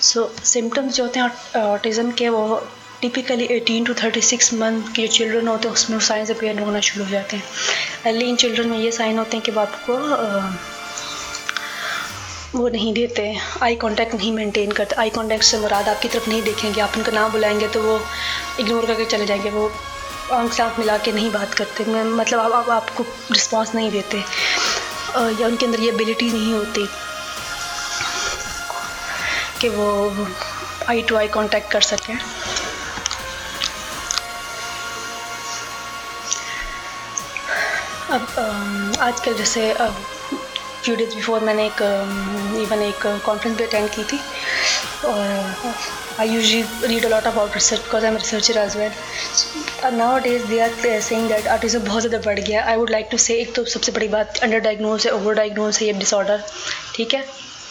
सो 0.00 0.20
so, 0.20 0.44
सिम्टम्स 0.44 0.94
जो 0.94 1.04
होते 1.04 1.20
हैं 1.20 1.62
ऑटिज़म 1.62 2.10
के 2.10 2.28
वो 2.28 2.62
टिपिकली 3.02 3.46
18 3.48 3.86
टू 3.86 3.94
36 3.94 4.52
मंथ 4.60 4.88
के 4.94 5.06
जो 5.06 5.12
चिल्ड्रन 5.14 5.48
होते 5.48 5.68
हैं 5.68 5.74
उसमें 5.74 5.96
वो 5.96 6.00
साइंस 6.04 6.30
अपेयर 6.30 6.60
होना 6.60 6.80
शुरू 6.80 7.04
हो 7.04 7.10
जाते 7.10 7.36
हैं। 7.36 7.44
अर्ली 8.06 8.24
इन 8.28 8.36
चिल्ड्रन 8.36 8.68
में 8.68 8.78
ये 8.78 8.90
साइन 8.92 9.18
होते 9.18 9.36
हैं 9.36 9.44
कि 9.46 9.52
बाप 9.52 9.74
को 9.88 9.98
वो 12.58 12.68
नहीं 12.68 12.92
देते 12.94 13.22
आई 13.62 13.76
कांटेक्ट 13.76 14.14
नहीं 14.14 14.32
मेंटेन 14.32 14.72
करते। 14.72 14.94
आई 15.00 15.10
कांटेक्ट 15.10 15.44
से 15.44 15.58
मुराद 15.58 15.88
आपकी 15.88 16.08
तरफ़ 16.08 16.28
नहीं 16.30 16.42
देखेंगे 16.42 16.80
आप 16.80 16.96
उनका 16.96 17.12
नाम 17.12 17.30
बुलाएँगे 17.32 17.68
तो 17.68 17.82
वो 17.82 18.00
इग्नोर 18.60 18.86
करके 18.86 19.04
चले 19.04 19.26
जाएँगे 19.26 19.50
वो 19.50 19.70
आँख 20.32 20.50
से 20.50 20.56
साफ़ 20.56 20.80
मिला 20.80 20.96
के 20.98 21.12
नहीं 21.12 21.30
बात 21.32 21.54
करते। 21.54 21.84
मतलब 21.84 22.40
आप, 22.40 22.52
आप 22.52 22.70
आपको 22.70 23.04
रिस्पॉन्स 23.32 23.74
नहीं 23.74 23.90
देते 23.90 24.18
या 24.18 25.46
उनके 25.46 25.66
अंदर 25.66 25.80
ये 25.80 25.88
एबिलिटी 25.88 26.30
नहीं 26.32 26.52
होती 26.54 26.88
कि 29.60 29.68
वो 29.68 30.26
आई 30.88 31.02
टू 31.02 31.16
आई 31.16 31.28
कांटेक्ट 31.28 31.70
कर 31.72 31.80
सकें। 31.82 32.16
अब 38.10 38.96
आजकल 39.00 39.34
जैसे 39.36 39.70
अब 39.72 39.94
फ्यू 40.84 40.94
डेज़ 40.96 41.14
बिफोर 41.14 41.40
मैंने 41.44 41.64
एक 41.66 41.80
इवन 42.60 42.82
एक 42.82 43.06
कॉन्फ्रेंस 43.24 43.56
भी 43.56 43.64
अटेंड 43.64 43.88
की 43.90 44.04
थी 44.04 44.18
और 45.06 45.74
I 46.20 46.28
usually 46.28 46.62
read 46.84 47.04
a 47.04 47.08
lot 47.08 47.26
about 47.26 47.54
research 47.54 47.80
because 47.80 48.04
I 48.04 48.10
am 48.10 48.16
researcher 48.16 48.58
as 48.58 48.76
well 48.76 49.94
nowadays 50.20 50.46
they 50.46 50.60
are 50.60 51.00
saying 51.00 51.28
that 51.28 51.46
autism 51.48 51.80
बहुत 51.80 52.02
ज़्यादा 52.02 52.18
बढ़ 52.26 52.40
गया 52.40 52.64
आई 52.64 52.76
वुड 52.76 52.90
लाइक 52.90 53.08
टू 53.10 53.18
से 53.26 53.38
एक 53.40 53.54
तो 53.56 53.64
सबसे 53.74 53.92
बड़ी 53.92 54.08
बात 54.08 54.38
अंडर 54.42 54.60
डायग्नोज 54.60 55.06
है 55.06 55.12
ओवर 55.12 55.34
डायग्नोज 55.34 55.78
है? 55.78 55.86
ये 55.86 55.92
डिसऑर्डर 55.98 56.42
ठीक 56.94 57.14
है 57.14 57.20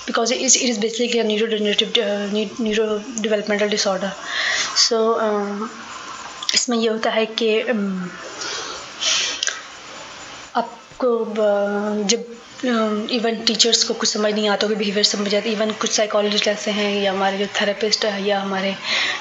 because 0.06 0.34
it 0.34 0.56
is 0.70 0.80
basically 0.80 1.24
neuro 1.24 1.58
generative 1.58 1.94
neuro 2.62 2.98
developmental 3.22 3.70
disorder 3.70 4.12
so 4.88 5.04
इसमें 6.56 6.78
यह 6.78 6.92
होता 6.92 7.10
है 7.10 7.26
कि 7.26 7.50
um, 7.64 8.10
आपको 10.98 12.06
जब 12.10 13.10
इवन 13.14 13.36
टीचर्स 13.48 13.84
को 13.84 13.94
कुछ 13.94 14.10
समझ 14.10 14.34
नहीं 14.34 14.48
आता 14.50 14.68
कि 14.68 14.76
बिहेवियर 14.76 15.06
समझ 15.06 15.34
आता 15.36 15.50
इवन 15.50 15.72
कुछ 15.82 15.92
साइकोलॉजिस्ट 15.92 16.48
ऐसे 16.48 16.72
हैं, 16.72 16.90
या 17.02 17.12
हमारे 17.12 17.38
जो 17.38 17.46
थेरेपिस्ट 17.60 18.06
है, 18.06 18.24
या 18.28 18.40
हमारे 18.40 18.74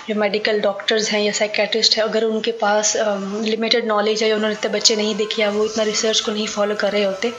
जो 0.08 0.14
मेडिकल 0.20 0.60
डॉक्टर्स 0.60 1.10
हैं, 1.12 1.20
या 1.22 1.32
साइकेट्रिस्ट 1.40 1.96
हैं, 1.96 2.04
अगर 2.04 2.24
उनके 2.24 2.52
पास 2.62 2.92
लिमिटेड 2.96 3.86
नॉलेज 3.88 4.22
है, 4.22 4.28
या 4.28 4.36
उन्होंने 4.36 4.56
इतने 4.56 4.70
बच्चे 4.78 4.96
नहीं 4.96 5.14
देखे, 5.16 5.42
या 5.42 5.50
वो 5.50 5.64
इतना 5.64 5.84
रिसर्च 5.84 6.20
को 6.20 6.32
नहीं 6.32 6.46
फॉलो 6.56 6.74
कर 6.80 6.92
रहे 6.92 7.04
होते 7.04 7.32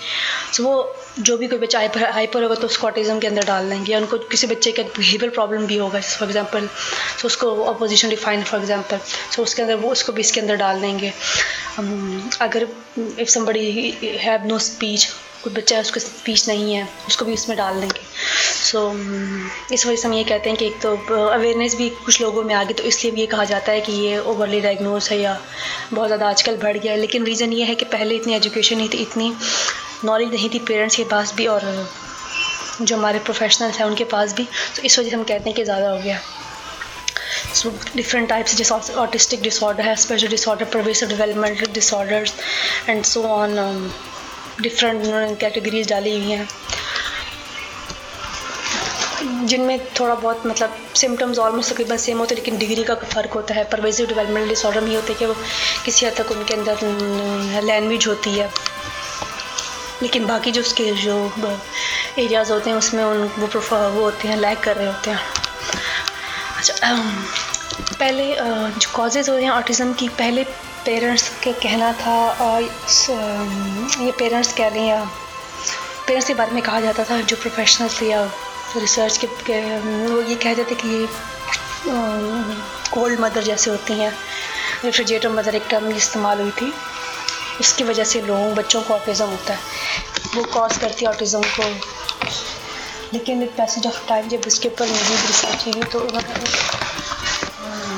तो 0.58 0.64
वो 0.64 0.82
जो 1.20 1.38
भी 1.38 1.48
कोई 1.48 1.60
बच्चा 1.60 1.80
हाइपर 1.80 2.04
हाइपर 2.12 2.44
होगा 2.44 2.56
तो 2.56 2.68
उसको 2.68 2.88
ऑटिज़म 2.88 3.20
के 3.20 3.28
अंदर 3.28 3.46
डाल 3.46 3.70
देंगे 3.70 3.92
या 3.92 4.00
उनको 4.00 4.18
किसी 4.32 4.48
बच्चे 4.48 4.72
का 4.72 4.84
बिहेवियर 4.98 5.32
प्रॉब्लम 5.32 5.66
भी 5.68 5.78
होगा 5.78 6.00
फॉर 6.02 6.28
एग्जांपल 6.28 6.68
सो 7.22 7.28
उसको 7.28 7.54
opposition 7.66 8.10
define 8.10 8.44
for 8.44 8.60
example 8.60 9.00
so 9.36 9.44
उसके 9.44 9.62
अंदर 9.62 9.76
वो 9.76 9.92
उसको 9.92 10.14
भी 10.14 10.22
इसके 10.22 10.42
अंदर 10.42 10.56
डाल 10.58 10.82
देंगे। 10.82 11.14
अगर 12.42 12.68
if 13.20 13.30
somebody 13.30 14.18
have 14.20 14.46
no 14.48 14.60
speech 14.68 15.08
कोई 15.44 15.54
बच्चा 15.54 15.76
है 15.76 15.82
उसको 15.82 16.00
स्पीच 16.00 16.48
नहीं 16.48 16.74
है 16.74 16.88
उसको 17.08 17.26
भी 17.26 17.34
इसमें 17.34 17.58
डाल 17.58 17.80
देंगे। 17.80 18.02
सो 18.58 18.80
so, 18.80 19.74
इस 19.74 19.86
वजह 19.86 19.96
से 19.96 20.08
हम 20.08 20.14
ये 20.14 20.24
कहते 20.24 20.50
हैं 20.50 20.58
कि 20.60 20.66
एक 20.66 20.82
तो 20.82 20.96
अवेयरनेस 21.26 21.76
भी 21.76 21.90
कुछ 22.06 22.22
लोगों 22.22 22.44
में 22.44 22.54
आ 22.56 22.64
गई 22.64 22.74
तो 22.74 22.84
इसलिए 22.84 23.14
भी 23.14 23.22
ये 23.22 23.28
कहा 23.28 23.44
जाता 23.46 23.72
है 23.72 23.82
कि 23.82 23.92
ये 23.94 24.18
ओवरली 24.22 24.62
डायग्नोज 24.62 25.10
है 25.12 25.20
या 25.20 25.40
बहुत 25.94 26.08
ज़्यादा 26.08 26.30
आजकल 26.30 26.58
बढ़ 26.58 26.78
गया 26.78 26.92
है। 26.92 27.00
लेकिन 27.00 27.26
रीज़न 27.26 27.54
ये 27.54 27.66
है 27.66 27.76
कि 27.76 27.86
पहले 27.88 28.16
इतनी 28.16 28.36
एजुकेशन 28.36 28.78
नहीं 28.78 28.90
थी 28.90 28.98
इतनी 28.98 29.34
नॉलेज 30.06 30.30
नहीं 30.30 30.50
थी 30.50 30.60
पेरेंट्स 30.68 30.96
के 30.96 31.04
पास 31.12 31.34
भी 31.36 31.46
और 31.48 31.62
जो 32.82 32.96
हमारे 32.96 33.20
प्रोफेशनल्स 33.20 33.78
हैं 33.80 33.86
उनके 33.86 34.04
पास 34.08 34.34
भी। 34.36 34.44
तो 34.76 34.82
इस 34.82 35.00
वजह 35.00 35.10
से 35.10 35.16
हम 35.16 35.24
कहते 35.24 35.50
हैं 35.50 35.56
कि 35.56 35.64
ज़्यादा 35.64 35.90
हो 35.90 35.98
गया। 36.00 36.20
सो 37.56 37.70
डिफरेंट 37.96 38.30
टाइप्स 38.30 38.56
जैसे 38.56 38.94
ऑटिस्टिक 38.96 39.42
डिसऑर्डर 39.42 39.84
है 39.84 39.96
special 39.98 40.28
disorder 40.28 40.66
pervasive 40.74 41.10
developmental 41.10 41.74
disorders 41.74 42.34
and 42.90 43.04
so 43.06 43.24
on 43.30 43.92
different 44.62 45.04
उन्होंने 45.04 45.36
कैटेगरीज 45.36 45.90
डाली 45.90 46.16
हुई 46.18 46.32
हैं। 46.32 46.48
जिनमें 49.46 49.80
थोड़ा 50.00 50.14
बहुत 50.16 50.46
मतलब 50.46 50.76
सिम्टम्स 50.96 51.40
ऑलमोस्ट 51.40 51.72
तकरीबन 51.74 51.98
सेम 51.98 52.18
होते 52.20 52.36
हैं 52.36 52.42
लेकिन 52.42 52.58
डिग्री 52.60 52.84
का 52.84 52.96
फ़र्क 52.96 53.32
होता 53.34 53.54
है। 53.54 53.64
परवेजिव 53.72 54.08
डेवलपमेंटल 54.08 54.50
डिसऑर्डर 54.50 54.82
में 54.82 54.90
ये 54.90 54.96
होता 54.96 55.12
है 55.12 55.20
कि 55.20 55.26
वो 55.26 55.36
किसी 55.86 56.06
हद 56.06 56.14
तक 56.18 56.32
उनके 56.32 56.54
अंदर 56.54 57.62
लैंग्वेज 57.64 58.08
होती 58.08 58.34
है। 58.38 58.50
लेकिन 60.02 60.26
बाकी 60.28 60.52
जो 60.52 60.62
उसके 60.62 60.92
जो 60.96 61.16
एरियाज़ 62.20 62.52
होते 62.52 62.70
हैं 62.70 62.78
उसमें 62.78 63.04
उन 63.04 63.24
वो 63.38 63.48
प्रोफा 63.48 63.78
वो 63.88 64.02
होते 64.02 64.28
हैं 64.28 64.38
लैक 64.38 64.60
कर 64.64 64.76
रहे 64.76 64.88
होते 64.88 65.12
हैं। 65.12 65.20
अच्छा 66.58 66.74
पहले 68.00 68.36
जो 68.36 68.92
कॉजेज़ 68.96 69.30
होते 69.30 69.44
हैं 69.44 69.52
ऑटिज़म 69.52 69.94
की 69.94 70.08
पहले 70.18 70.44
पेरेंट्स 70.86 71.30
के 71.44 71.52
कहना 71.54 71.92
था 72.02 72.18
और 72.42 72.62
ये 74.02 74.12
पेरेंट्स 74.20 74.54
कह 74.58 74.68
रहे 74.68 74.86
हैं 74.88 75.06
पेरेंट्स 76.08 76.28
के 76.28 76.34
बारे 76.34 76.52
में 76.52 76.62
कहा 76.64 76.80
जाता 76.82 77.04
था 77.04 77.20
जो 77.22 77.36
प्रोफेशनल्स 77.38 78.02
या 78.04 78.24
रिसर्च 78.78 79.18
के, 79.18 79.26
वो 79.80 80.22
ये 80.22 80.36
कहते 80.36 80.64
थे 80.64 80.76
कि 80.76 80.90
ये 80.90 81.08
कोल्ड 82.94 83.20
मदर 83.20 83.44
जैसे 83.44 83.70
होती 83.72 83.94
हैं 84.00 84.12
रेफ्रिजरेटर 84.84 85.30
मदर 85.30 85.56
एक 85.56 85.68
टर्म 85.70 85.92
इस्तेमाल 85.92 86.42
हुई 86.42 86.52
थी। 86.52 86.72
इसकी 87.62 87.84
वजह 87.84 88.04
से 88.04 88.22
लोगों, 88.22 88.54
बच्चों 88.56 88.82
को 88.82 88.94
ऑटिज़म 88.94 89.30
होता 89.30 89.54
है। 89.54 89.60
वो 90.36 90.44
कॉज 90.54 90.78
करती 90.78 91.06
है 91.06 91.12
ऑटिज़म 91.12 91.42
को। 91.58 91.70
लेकिन 93.14 93.46
पैसेज 93.58 93.88
ऑफ़ 93.88 94.08
टाइम 94.08 94.28
जब 94.30 94.42
इसके 94.48 94.68
ऊपर 94.68 94.86
मजीद 94.88 95.20
रिसर्च 95.28 95.66
हुई 95.66 95.84
तो 95.92 96.00
उन्होंने 96.00 96.34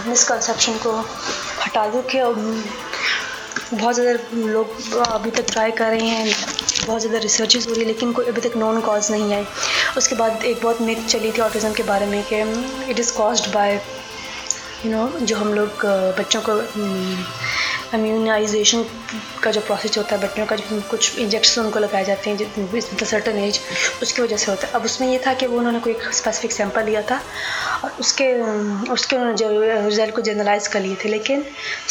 मिसकनसप्शन 0.09 0.77
को 0.83 0.91
हटा 1.61 1.85
दो 1.87 2.01
कि 2.11 2.19
बहुत 3.71 3.95
ज़्यादा 3.95 4.11
लोग 4.35 4.67
अभी 4.97 5.31
तक 5.31 5.45
ट्राई 5.51 5.71
कर 5.71 5.89
रहे 5.91 6.07
हैं, 6.07 6.33
बहुत 6.85 7.01
ज़्यादा 7.01 7.19
रिसर्चेज 7.19 7.67
हो 7.67 7.73
रही 7.73 7.81
है, 7.81 7.87
लेकिन 7.87 8.11
कोई 8.13 8.25
अभी 8.25 8.41
तक 8.41 8.55
नॉन 8.57 8.79
कॉज 8.81 9.11
नहीं 9.11 9.33
आई 9.33 9.45
उसके 9.97 10.15
बाद 10.15 10.43
एक 10.45 10.61
बहुत 10.63 10.81
मिथ 10.81 11.05
चली 11.07 11.31
थी 11.31 11.41
ऑटिज़म 11.41 11.73
के 11.73 11.83
बारे 11.83 12.05
में 12.05 12.23
कि 12.31 12.41
it 12.91 12.99
is 12.99 13.11
caused 13.13 13.51
by 13.53 13.73
you 14.85 14.91
know 14.91 15.07
जो 15.21 15.35
हम 15.37 15.53
लोग, 15.53 15.85
बच्चों 16.19 16.41
को 16.49 16.53
इम्यूनाइजेशन 17.93 18.83
का 19.43 19.51
जो 19.51 19.61
प्रोसेस 19.61 19.97
होता 19.97 20.15
है, 20.15 20.21
बच्चों 20.21 20.45
का 20.45 20.55
जो 20.55 20.81
कुछ 20.89 21.17
इंजेक्शन 21.19 21.61
उनको 21.61 21.79
लगाए 21.79 22.05
जाते 22.05 22.29
हैं 22.29 22.35
मतलब 22.57 23.05
सर्टन 23.05 23.37
एज 23.39 23.59
उसकी 24.01 24.21
वजह 24.21 24.37
से 24.37 24.51
होता 24.51 24.67
है। 24.67 24.73
अब 24.73 24.85
उसमें 24.85 25.07
ये 25.07 25.19
था 25.27 25.33
कि 25.33 25.45
वो 25.47 25.57
उन्होंने 25.57 25.79
कोई 25.79 25.95
स्पेसिफिक 26.13 26.51
सैंपल 26.51 26.83
लिया 26.85 27.01
था 27.11 27.19
और 27.83 27.91
उसके 27.99 28.31
उसके 28.93 29.15
उन्होंने 29.15 29.35
जो 29.37 29.49
रिज़ल्ट 29.87 30.15
को 30.15 30.21
जनरलाइज 30.21 30.67
कर 30.67 30.81
लिए 30.81 30.95
थे। 31.03 31.09
लेकिन 31.09 31.45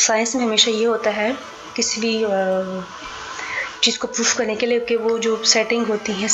साइंस 0.06 0.34
में 0.36 0.44
हमेशा 0.44 0.70
ये 0.70 0.84
होता 0.84 1.10
है 1.10 1.32
किसी 1.76 2.00
भी 2.00 2.14
चीज़ 3.82 3.98
को 3.98 4.06
प्रूफ 4.08 4.36
करने 4.36 4.54
के 4.56 4.66
लिए 4.66 4.80
कि 4.80 4.96
वो 4.96 5.18
जो 5.18 5.36
सेटिंग 5.46 5.86
होती 5.86 6.12
है 6.12 6.28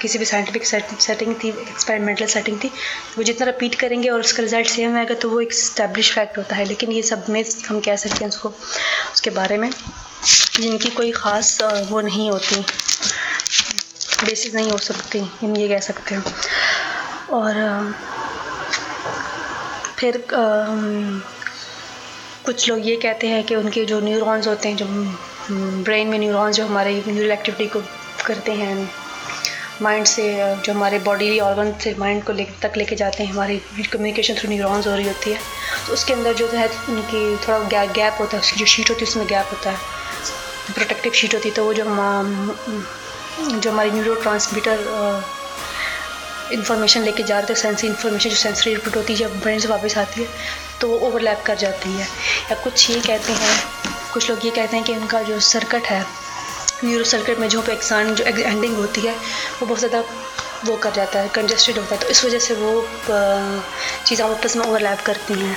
किसी 0.00 0.18
भी 0.18 0.24
साइंटिफिक 0.24 0.66
सेटिंग 0.66 1.34
थी 1.44 1.48
एक्सपेरिमेंटल 1.48 2.26
सेटिंग 2.26 2.58
थी, 2.64 2.68
वो 3.16 3.22
जितना 3.22 3.46
रिपीट 3.46 3.74
करेंगे 3.80 4.08
और 4.08 4.20
उसका 4.20 4.42
रिज़ल्ट 4.42 4.68
सेम 4.68 4.96
आएगा 4.96 5.14
तो 5.14 5.28
वो 5.30 5.40
एक 5.40 5.52
स्टैब्लिश 5.54 6.12
फैक्ट 6.14 6.38
होता 6.38 6.56
है। 6.56 6.64
लेकिन 6.64 6.92
ये 6.92 7.02
सब 7.02 7.24
में 7.28 7.44
हम 7.68 7.80
कह 7.80 7.96
सकते 7.96 8.24
हैं 8.24 8.28
उसको, 8.28 8.48
उसके 9.14 9.30
बारे 9.30 9.58
में, 9.58 9.70
जिनकी 10.60 10.90
कोई 10.90 11.10
ख़ास 11.12 11.58
वो 11.90 12.00
नहीं 12.00 12.30
होती। 12.30 12.60
बेसिस 14.24 14.54
नहीं 14.54 14.70
हो 14.70 14.78
सकती, 14.80 15.18
हम 15.40 15.56
ये 15.56 15.68
कह 15.68 15.80
सकते 15.80 16.14
हैं। 16.14 16.24
और 17.30 17.54
फिर 19.98 20.24
कुछ 22.46 22.68
लोग 22.68 22.86
ये 22.86 22.96
कहते 22.96 23.26
हैं 23.26 23.42
कि 23.44 23.54
उनके 23.56 23.84
जो 23.84 24.00
न्यूरॉन्स 24.00 24.46
होते 24.48 24.68
हैं, 24.68 24.76
जो 24.76 24.86
ब्रेन 25.50 26.08
में 26.08 26.18
न्यूरॉन्स 26.18 26.56
जो 26.56 26.66
हमारे 26.66 27.02
न्यूरल 27.08 27.32
एक्टिविटी 27.32 27.66
को 27.68 27.80
करते 28.26 28.52
हैं 28.52 28.88
माइंड 29.82 30.06
से 30.06 30.22
जो 30.64 30.72
हमारे 30.72 30.98
बॉडी 30.98 31.38
ऑर्गन 31.40 31.72
से 31.82 31.94
माइंड 31.98 32.22
को 32.24 32.32
ले, 32.32 32.44
तक 32.62 32.72
लेके 32.76 32.96
जाते 32.96 33.22
हैं, 33.22 33.32
हमारी 33.32 33.58
कम्युनिकेशन 33.92 34.34
थ्रू 34.34 34.50
न्यूरॉन्स 34.50 34.86
हो 34.86 34.94
रही 34.94 35.06
होती 35.06 35.32
है 35.32 35.38
तो 35.86 35.92
उसके 35.92 36.12
अंदर 36.12 36.34
जो 36.34 36.48
है, 36.48 36.68
उनकी 36.88 37.36
थोड़ा 37.46 37.58
गैप 37.58 37.92
गैप 37.94 38.16
होता 38.20 38.36
है, 38.36 38.42
उसकी 38.42 38.60
जो 38.60 38.66
शीट 38.66 38.90
होती 38.90 39.04
है, 39.04 39.10
उसमें 39.10 39.26
गैप 39.28 39.50
होता 39.52 39.70
है 39.70 40.74
प्रोटेक्टिव 40.74 41.12
शीट 41.12 41.34
होती 41.34 41.48
है 41.48 41.54
तो 41.54 41.64
वो 41.64 41.74
जो 41.74 41.84
हम 41.84 42.54
जो 43.60 43.70
हमारी 43.70 43.90
न्यूरो 43.90 44.14
ट्रांसमीटर 44.22 44.78
इन्फॉर्मेशन 46.52 47.02
लेके 47.02 47.22
जा 47.22 47.38
रहे 47.38 47.48
थे 47.48 47.54
सेंसरी 47.60 47.88
इन्फॉर्मेशन 47.88 48.30
जो 48.30 48.36
सेंसरी 48.36 48.72
इनपुट 48.72 48.96
होती 48.96 49.12
है, 49.12 49.18
जब 49.18 49.40
ब्रेन 49.40 49.58
से 49.60 49.68
वापस 49.68 49.96
आती 49.98 50.22
है 50.22 50.28
तो 50.80 50.88
वो 50.88 50.98
ओवरलैप 51.08 51.42
कर 51.46 51.56
जाती 51.56 51.92
है। 51.92 52.06
या 52.50 52.62
कुछ 52.64 52.90
ये 52.90 53.00
कहते 53.00 53.32
हैं 53.32 53.54
कुछ 54.16 54.28
लोग 54.30 54.44
ये 54.44 54.50
कहते 54.50 54.76
हैं 54.76 54.84
कि 54.84 54.92
उनका 54.94 55.20
जो 55.22 55.38
सर्कट 55.46 55.86
है 55.86 56.00
न्यूरो 56.84 57.04
सर्कट 57.04 57.38
में 57.38 57.48
जो 57.48 57.62
पे 57.62 57.72
एक्सान 57.72 58.14
जो 58.14 58.24
एंडिंग 58.24 58.76
होती 58.76 59.00
है, 59.00 59.12
वो 59.12 59.66
बहुत 59.66 59.78
ज़्यादा 59.78 60.00
वो 60.64 60.76
कर 60.76 60.92
जाता 60.92 61.20
है 61.20 61.28
कंजस्टेड 61.34 61.78
होता 61.78 61.94
है। 61.94 62.00
तो 62.00 62.08
इस 62.08 62.24
वजह 62.24 62.38
से 62.38 62.54
वो 62.54 62.70
चीज़ें 64.06 64.24
आपस 64.26 64.56
में 64.56 64.64
ओवरलैप 64.64 65.00
करती 65.06 65.34
हैं। 65.34 65.56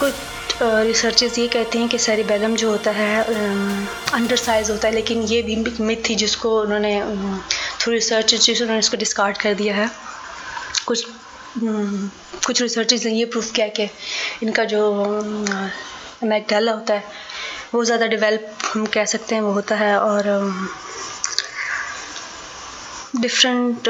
कुछ 0.00 0.14
रिसर्चेस 0.62 1.38
ये 1.38 1.46
कहते 1.48 1.78
हैं 1.78 1.88
कि 1.88 1.98
सेरिबेलम 1.98 2.54
जो 2.56 2.70
होता 2.70 2.90
है 2.90 3.24
अंडर 3.24 4.36
साइज़ 4.36 4.70
होता 4.72 4.88
है, 4.88 4.94
लेकिन 4.94 5.22
ये 5.24 5.42
भी 5.42 5.56
मिथ 5.80 6.08
थी 6.08 6.14
जिसको 6.16 6.60
उन्होंने 6.60 6.94
थ्रू 7.80 7.92
रिसर्च 7.92 8.34
जिसको 8.34 8.62
उन्होंने 8.62 8.78
इसको 8.78 8.96
डिस्कार्ड 8.96 9.36
कर 9.38 9.54
दिया 9.54 9.74
है। 9.76 9.90
कुछ 10.86 11.06
कुछ 12.46 12.62
रिसर्चेस 12.62 13.04
ने 13.04 13.12
ये 13.12 13.24
प्रूफ 13.26 13.52
किया 13.52 13.68
कि 13.70 13.88
इनका 14.42 14.64
जो 14.64 14.80
मैगडेला 16.24 16.72
होता 16.72 16.94
है 16.94 17.20
वो 17.74 17.84
ज़्यादा 17.84 18.06
डेवलप 18.06 18.58
हम 18.64 18.86
कह 18.94 19.04
सकते 19.06 19.34
हैं 19.34 19.42
वो 19.42 19.52
होता 19.52 19.76
है 19.76 19.98
और 19.98 20.24
डिफरेंट 23.16 23.88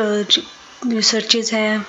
रिसर्चेज 0.87 1.53
हैं। 1.55 1.85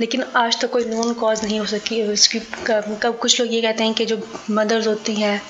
लेकिन 0.00 0.22
आज 0.36 0.60
तक 0.60 0.70
कोई 0.70 0.84
नोन 0.84 1.12
कॉज 1.20 1.42
नहीं 1.44 1.58
हो 1.60 1.66
सकी। 1.66 2.02
उसकी 2.04 2.38
कब 2.66 3.18
कुछ 3.20 3.40
लोग 3.40 3.52
ये 3.52 3.60
कहते 3.62 3.84
हैं 3.84 3.94
कि 3.94 4.06
जो 4.06 4.18
मदर्स 4.50 4.86
होती 4.86 5.14
हैं 5.14 5.40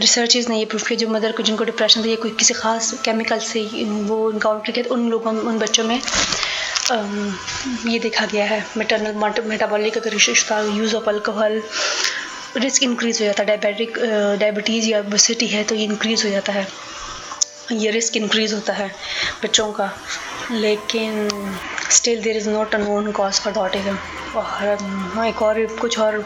रिसर्चेज 0.00 0.48
ने 0.48 0.58
ये 0.58 0.64
प्रूफ 0.64 0.86
किया 0.88 0.98
जो 0.98 1.08
मदर 1.08 1.32
को 1.32 1.42
जिनको 1.42 1.64
डिप्रेशन 1.64 2.02
था 2.02 2.08
ये 2.08 2.16
कोई 2.16 2.30
किसी 2.38 2.54
ख़ास 2.54 2.92
केमिकल 3.04 3.38
से 3.46 3.62
वो 3.84 4.30
इनकाउंटर 4.32 4.72
किया 4.72 4.94
उन 4.94 5.08
लोगों 5.10 5.32
उन 5.40 5.58
बच्चों 5.58 5.84
में 5.84 6.00
आ, 6.92 6.96
ये 7.86 7.98
देखा 7.98 8.26
गया 8.26 8.44
है। 8.46 8.64
मेटरनल 8.76 9.42
मेटाबॉलिक 9.48 9.98
अगर 9.98 10.14
use 10.76 10.96
of 10.96 11.08
alcohol 11.08 11.62
risk 12.56 12.82
increase 12.82 13.18
हो 13.22 13.24
जाता 13.24 13.42
है 13.42 13.56
डायबिटिक 13.56 13.98
डायबिटीज़ 14.40 14.86
या 14.88 15.00
ओबेसिटी 15.00 15.46
है 15.46 15.62
तो 15.64 15.74
ये 15.74 15.84
इंक्रीज़ 15.84 16.24
हो 16.26 16.30
जाता 16.30 16.52
है। 16.52 16.66
ये 17.72 17.90
रिस्क 17.90 18.16
इंक्रीज़ 18.16 18.54
होता 18.54 18.72
है 18.72 18.88
बच्चों 19.42 19.72
का। 19.72 19.90
लेकिन 20.50 21.28
still 21.92 22.22
there 22.22 22.36
is 22.36 22.48
not 22.50 22.74
a 22.74 22.78
known 22.78 23.10
cause 23.12 23.40
for 23.40 23.54
autism 23.58 23.98
और 24.36 25.26
एक 25.26 25.42
और 25.42 25.64
कुछ 25.80 25.98
और 25.98 26.24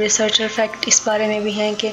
रिसर्चर 0.00 0.48
फैक्ट 0.48 0.88
इस 0.88 1.02
बारे 1.06 1.26
में 1.28 1.42
भी 1.42 1.52
हैं 1.52 1.74
कि 1.74 1.92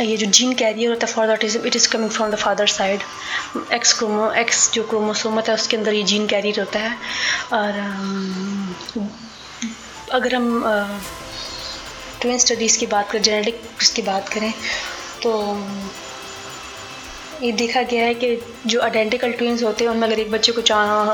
ये 0.00 0.16
जो 0.16 0.26
जीन 0.26 0.52
कैरियर 0.54 0.90
होता 0.90 1.06
है 1.06 1.12
for 1.12 1.30
autism 1.32 1.66
it 1.66 1.76
is 1.76 1.88
coming 1.92 2.10
from 2.10 2.30
the 2.30 2.34
father 2.38 2.66
side 2.74 3.00
X 3.72 3.92
chromo 3.98 4.30
X 4.40 4.70
जो 4.72 4.82
क्रोमोसोम 4.82 5.34
होता 5.34 5.52
है, 5.52 5.58
उसके 5.58 5.76
अंदर 5.76 5.94
ये 5.94 6.02
जीन 6.02 6.26
कैरियर 6.26 6.60
होता 6.60 6.78
है। 6.78 6.96
और 7.52 7.72
अगर 10.12 10.34
हम 10.34 10.62
ट्विन 12.20 12.38
स्टडीज़ 12.38 12.78
की 12.78 12.86
बात 12.86 13.10
करें 13.10 13.22
जेनेटिक्स 13.22 13.92
की 13.92 14.02
बात 14.02 14.28
करें 14.28 14.52
तो 15.22 15.32
ये 17.42 17.50
देखा 17.52 17.82
गया 17.82 18.04
है 18.04 18.14
कि 18.14 18.28
जो 18.66 18.80
आइडेंटिकल 18.82 19.32
ट्विंस 19.32 19.62
होते 19.62 19.84
हैं, 19.84 19.90
उनमें 19.90 20.06
अगर 20.06 20.18
एक 20.18 20.30
बच्चे 20.30 20.52
को 20.52 20.60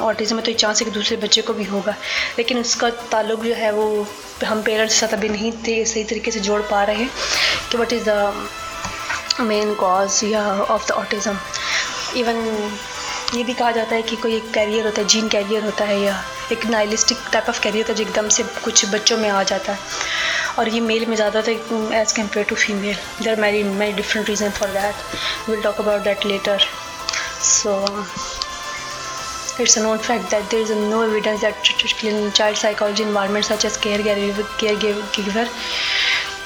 ऑटिज़म 0.07 0.37
है 0.37 0.43
तो 0.45 0.53
चांस 0.55 0.81
है 0.81 0.85
कि 0.85 0.91
दूसरे 0.91 1.17
बच्चे 1.17 1.43
को 1.43 1.53
भी 1.53 1.65
होगा। 1.65 1.95
लेकिन 2.39 2.59
उसका 2.59 2.91
ताल्लुक 3.13 3.45
जो 3.45 3.55
है, 3.55 3.71
वो 3.73 4.07
हम 4.45 4.63
पेरेंट्स 4.63 4.95
के 4.95 5.01
साथ 5.01 5.15
अभी 5.15 5.29
नहीं 5.29 5.53
थे, 5.67 5.85
सही 5.85 6.05
तरीके 6.05 6.31
से 6.31 6.41
जोड़ 6.41 6.61
पा 6.71 6.83
रहे 6.85 6.97
हैं 6.97 7.11
कि 7.71 7.79
what 7.79 7.93
is 7.93 8.05
the 8.09 8.49
main 9.43 9.75
cause 9.75 10.21
या 10.25 10.45
ऑफ़ 10.55 10.89
द 10.89 10.91
ऑटिज़म 10.93 11.39
इवन 12.17 12.37
ये 13.35 13.43
भी 13.45 13.53
कहा 13.55 13.71
जाता 13.73 13.95
है 13.95 14.03
कि 14.03 14.17
कोई 14.17 14.37
एक 14.37 14.51
कैरियर 14.53 14.85
होता 14.87 15.01
है 15.01 15.09
जीन 15.09 15.29
कैरियर 15.29 15.65
होता 15.65 15.85
है, 15.85 16.01
या 16.01 16.23
एक 16.53 16.67
नाइलिस्टिक 16.67 17.19
टाइप 17.33 17.49
ऑफ़ 17.49 17.61
कैरियर 17.63 17.85
होता 17.85 17.93
है, 17.93 18.05
जो 18.05 18.11
एकदम 18.11 18.29
से 18.29 18.43
कुछ 18.65 18.85
बच्चों 18.95 19.17
में 19.19 19.29
आ 19.31 19.43
जाता 19.45 19.73
है। 19.73 19.79
और 20.59 20.69
ये 20.69 20.81
मेल 20.81 21.07
में 21.07 21.15
ज़्यादा 21.17 21.43
था 21.43 21.53
as 21.97 22.13
compare 22.13 22.47
to 22.47 22.57
female 22.57 22.95
there 23.23 23.29
are 23.29 23.41
many 23.41 23.63
many 23.65 23.93
different 23.93 24.29
reason 24.29 24.51
for 24.59 24.69
that 24.71 25.49
will 25.49 25.63
talk 25.63 25.81
about 25.81 26.03
that 26.03 26.27
later 26.27 26.67
so 27.43 27.75
it's 29.61 29.79
a 29.79 29.83
known 29.83 29.99
fact 29.99 30.31
that 30.31 30.45
there 30.51 30.61
is 30.61 30.73
no 30.75 31.03
evidence 31.05 31.41
that 31.41 32.33
child 32.33 32.59
psychology 32.59 33.03
environment 33.03 33.45
such 33.45 33.65
as 33.65 33.77
care 33.77 34.03
care 34.03 34.45
caregiver 35.17 35.49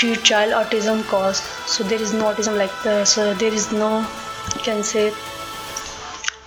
to 0.01 0.15
child 0.17 0.55
autism 0.55 1.03
cause 1.11 1.43
so 1.69 1.85
there 1.85 2.03
is 2.03 2.15
no 2.15 2.25
autism 2.25 2.57
like 2.57 3.05
so 3.07 3.33
there 3.35 3.55
is 3.55 3.69
no 3.75 3.91
can 4.65 4.83
say 4.83 5.11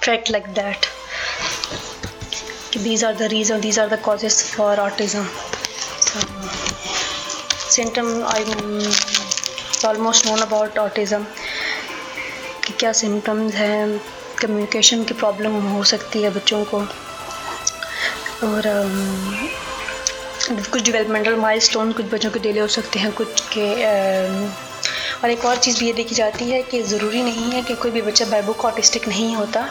tract 0.02 0.32
like 0.32 0.48
that 0.54 0.86
कि 2.74 2.80
these 2.80 3.04
are 3.06 3.16
the 3.16 3.22
reason 3.32 3.60
these 3.62 3.80
are 3.80 3.90
the 3.90 4.02
causes 4.02 4.44
for 4.46 4.80
autism 4.80 5.26
symptom 7.74 8.08
I 8.34 8.44
almost 9.86 10.26
known 10.28 10.40
about 10.42 10.78
autism 10.80 11.24
कि 12.66 12.74
क्या 12.80 12.92
symptoms 12.94 13.54
हैं 13.56 14.00
communication 14.42 15.04
की 15.04 15.14
problem 15.14 15.56
हो 15.68 15.84
सकती 15.84 16.22
है 16.24 16.30
बच्चों 16.34 16.64
को, 16.66 16.80
और 18.48 18.64
कुछ 20.72 20.82
डेवलपमेंटल 20.82 21.36
माइलस्टोन 21.36 21.92
कुछ 21.92 22.06
बच्चों 22.14 22.32
के 22.32 22.40
डेले 22.40 22.60
हो 22.60 22.68
सकते 22.78 23.00
हैं, 23.00 23.12
कुछ 23.12 23.42
के 23.58 23.68
और 25.24 25.32
एक 25.32 25.46
और 25.46 25.58
चीज़ 25.58 25.80
भी 25.80 25.86
ये 25.86 25.94
देखी 25.94 26.16
जाती 26.16 26.50
है 26.50 26.62
कि 26.64 26.82
ज़रूरी 26.84 27.22
नहीं 27.24 27.52
है 27.52 27.62
कि 27.64 27.76
कोई 27.82 27.92
भी 27.92 28.02
बच्चा 28.02 28.26
बाय 28.32 28.42
बुक 28.42 28.66
ऑटिस्टिक 28.66 29.08
नहीं 29.08 29.36
होता 29.36 29.62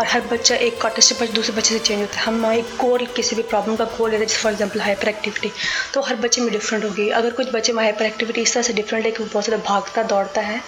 और 0.00 0.06
हर 0.06 0.26
बच्चा 0.32 0.56
एक 0.66 0.84
ऑटिस्टिक 0.84 1.20
बच्चा 1.20 1.34
दूसरे 1.34 1.56
बच्चे 1.56 1.74
से 1.74 1.78
चेंज 1.78 2.00
होता 2.00 2.18
है। 2.18 2.24
हम 2.24 2.44
एक 2.46 2.76
गोल 2.80 3.06
किसी 3.16 3.36
भी 3.36 3.42
प्रॉब्लम 3.42 3.76
का 3.76 3.84
गोल 3.98 4.10
लेते 4.10 4.24
हैं 4.24 4.40
फॉर 4.42 4.52
एग्ज़ाम्पल 4.52 4.80
हाइपर 4.80 5.08
एक्टिविटी 5.08 5.50
तो 5.94 6.00
हर 6.02 6.16
बच्चे 6.16 6.40
में 6.40 6.50
डिफरेंट 6.52 6.84
होगी। 6.84 7.08
अगर 7.10 7.30
कुछ 7.32 7.52
बच्चे 7.54 7.72
में 7.72 7.82
हाइपर 7.82 8.04
एक्टिविटी 8.04 8.40
इस 8.40 8.54
तरह 8.54 8.62
से 8.62 8.72
डिफरेंट 8.72 9.04
है 9.04 9.10
कि 9.10 9.22
वो 9.22 9.28
बहुत 9.32 9.44
ज़्यादा 9.44 9.62
भागता, 9.64 10.02
दौड़ता 10.04 10.40
है 10.40 10.60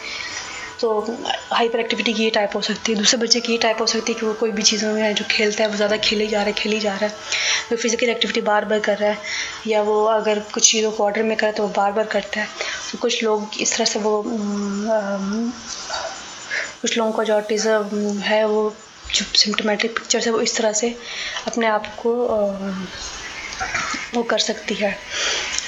तो 0.85 1.17
हाइपर 1.53 1.81
एक्टिविटी 1.81 2.13
की 2.15 2.23
ये 2.23 2.31
टाइप 2.31 2.55
हो 2.55 2.61
सकती 2.63 2.93
है। 2.93 2.99
दूसरे 2.99 3.19
बच्चे 3.21 3.41
की 3.41 3.53
ये 3.53 3.59
टाइप 3.59 3.81
हो 3.81 3.87
सकती 3.87 4.13
है 4.13 4.19
कि 4.19 4.27
वो 4.27 4.33
कोई 4.41 4.51
भी 4.53 4.63
चीज़ों 4.63 4.93
में 4.95 5.15
जो 5.15 5.25
खेलता 5.31 5.63
है, 5.65 5.69
वो 5.71 5.77
ज़्यादा 5.77 5.97
खेले 5.99 6.27
जा 6.27 6.39
रहा 6.39 6.47
है, 6.47 6.53
खेली 6.53 6.81
जा 6.81 6.95
रहा 6.95 7.05
है। 7.05 7.15
वो 7.71 7.77
फ़िज़िकल 7.77 8.09
एक्टिविटी 8.11 8.41
बार 8.43 8.65
बार 8.65 8.81
कर 8.81 8.99
रहा 8.99 9.11
है 9.11 9.19
या 9.67 9.83
वो 9.83 10.05
अगर 10.07 10.39
कुछ 10.55 10.71
चीज़ों 10.71 10.91
को 10.93 11.05
ऑर्डर 11.05 11.23
में 11.23 11.37
करे 11.37 11.53
तो 11.53 11.63
वो 11.63 11.69
बार 11.77 11.93
बार 11.93 12.07
करता 12.07 12.41
है। 12.41 12.49
तो 12.93 12.99
कुछ 12.99 13.23
लोग 13.25 13.61
इस 13.61 13.77
तरह 13.77 13.85
से 13.85 13.99
वो 14.01 14.23
कुछ 16.81 16.97
लोगों 16.99 17.13
का 17.13 17.25
जो 17.25 17.35
ऑटिज़म 17.35 18.19
है 18.23 18.45
वो 18.47 18.75
जो 19.15 19.25
सिम्टोमेटिक 19.37 19.99
पिक्चर 19.99 20.21
है 20.21 20.33
वो 20.33 20.41
इस 20.41 20.57
तरह 20.57 20.73
से 20.75 20.95
अपने 21.47 21.67
आप 21.69 21.87
को 22.03 22.15
वो 24.15 24.23
कर 24.25 24.39
सकती 24.41 24.75
है। 24.75 24.97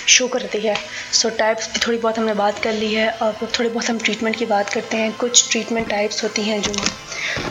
शो 0.09 0.27
करती 0.29 0.59
है। 0.61 0.77
सो 1.13 1.29
टाइप्स 1.39 1.67
की 1.67 1.81
थोड़ी 1.87 1.99
बहुत 1.99 2.19
हमने 2.19 2.35
बात 2.35 2.59
कर 2.59 2.73
ली 2.73 2.93
है। 2.95 3.09
और 3.13 3.49
थोड़ी 3.59 3.69
बहुत 3.69 3.89
हम 3.91 3.99
ट्रीटमेंट 3.99 4.37
की 4.37 4.47
बात 4.47 4.73
करते 4.75 4.97
हैं। 4.97 5.13
कुछ 5.19 5.51
ट्रीटमेंट 5.51 5.89
टाइप्स 5.91 6.23
होती 6.25 6.43
हैं 6.43 6.61
जो 6.63 6.73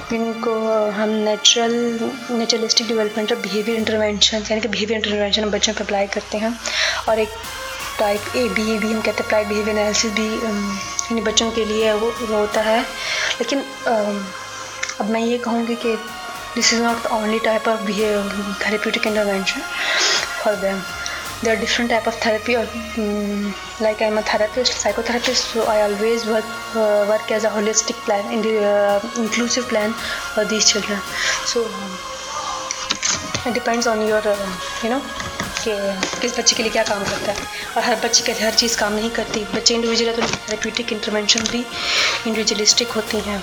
जिनको 0.09 0.53
हम 0.91 1.09
natural 1.25 1.73
naturalistic 2.31 2.87
developmental 2.87 3.35
behaviour 3.37 3.77
intervention 3.77 4.37
यानी 4.41 4.61
कि 4.61 4.67
बिहेवियर 4.67 4.99
इंटरवेंशन 4.99 5.43
हम 5.43 5.51
बच्चों 5.51 5.73
पर 5.73 5.81
अप्लाई 5.81 6.07
करते 6.07 6.37
हैं। 6.37 6.57
और 7.09 7.19
एक 7.19 7.29
टाइप 7.99 8.35
ए 8.35 8.47
बी 8.49 8.71
ए 8.71 8.75
हम 8.77 9.01
कहते 9.01 9.11
हैं 9.11 9.23
अप्लाई 9.23 9.45
बिहेवियर 9.45 9.77
एनालिसिस 9.77 10.11
भी 10.11 10.27
इन 11.11 11.23
बच्चों 11.23 11.51
के 11.51 11.65
लिए 11.65 11.93
वो 11.93 12.11
होता 12.27 12.61
है। 12.61 12.81
लेकिन 12.81 13.63
अब 14.99 15.09
मैं 15.09 15.21
ये 15.21 15.37
कहूँगी 15.37 15.75
कि 15.75 15.95
this 16.55 16.73
is 16.73 16.81
not 16.81 17.03
the 17.03 17.11
only 17.13 17.39
type 17.39 17.67
of 17.67 17.81
therapeutic 18.65 19.07
intervention 19.07 19.61
for 20.43 20.55
them 20.55 20.81
there 21.45 21.55
are 21.55 21.59
different 21.59 21.91
type 21.91 22.07
of 22.07 22.15
therapy 22.15 22.55
or 22.55 22.65
um, 22.97 23.53
like 23.79 24.01
i'm 24.01 24.17
a 24.17 24.23
therapist 24.29 24.71
psychotherapist 24.83 25.51
so 25.53 25.63
i 25.73 25.81
always 25.81 26.25
work 26.25 26.47
uh, 26.75 27.05
work 27.11 27.31
as 27.37 27.43
a 27.43 27.51
holistic 27.55 27.97
plan 28.05 28.33
in 28.33 28.41
the 28.41 28.55
uh, 28.69 28.99
inclusive 29.23 29.67
plan 29.73 29.93
for 30.33 30.45
these 30.45 30.71
children 30.71 30.99
so 31.51 31.63
um, 31.63 31.91
it 33.45 33.53
depends 33.53 33.85
on 33.85 34.01
your 34.07 34.23
uh, 34.35 34.49
you 34.83 34.89
know 34.89 35.01
कि 35.65 35.73
किस 36.21 36.37
बच्चे 36.37 36.55
के 36.55 36.63
लिए 36.63 36.71
क्या 36.71 36.83
काम 36.83 37.03
करता 37.03 37.31
है 37.31 37.45
और 37.77 37.83
हर 37.83 37.95
बच्चे 38.03 38.23
के 38.25 38.31
हर 38.41 38.53
चीज़ 38.61 38.77
काम 38.79 38.93
नहीं 38.93 39.09
करती 39.11 39.43
बच्चे 39.53 39.73
इंडिविजुअल 39.75 40.15
तो 40.15 40.21
थेरेप्यूटिक 40.21 40.91
इंटरवेंशन 40.93 41.47
भी 41.51 41.61
इंडिविजुअलिस्टिक 42.27 42.91
होती 42.97 43.19
हैं 43.27 43.41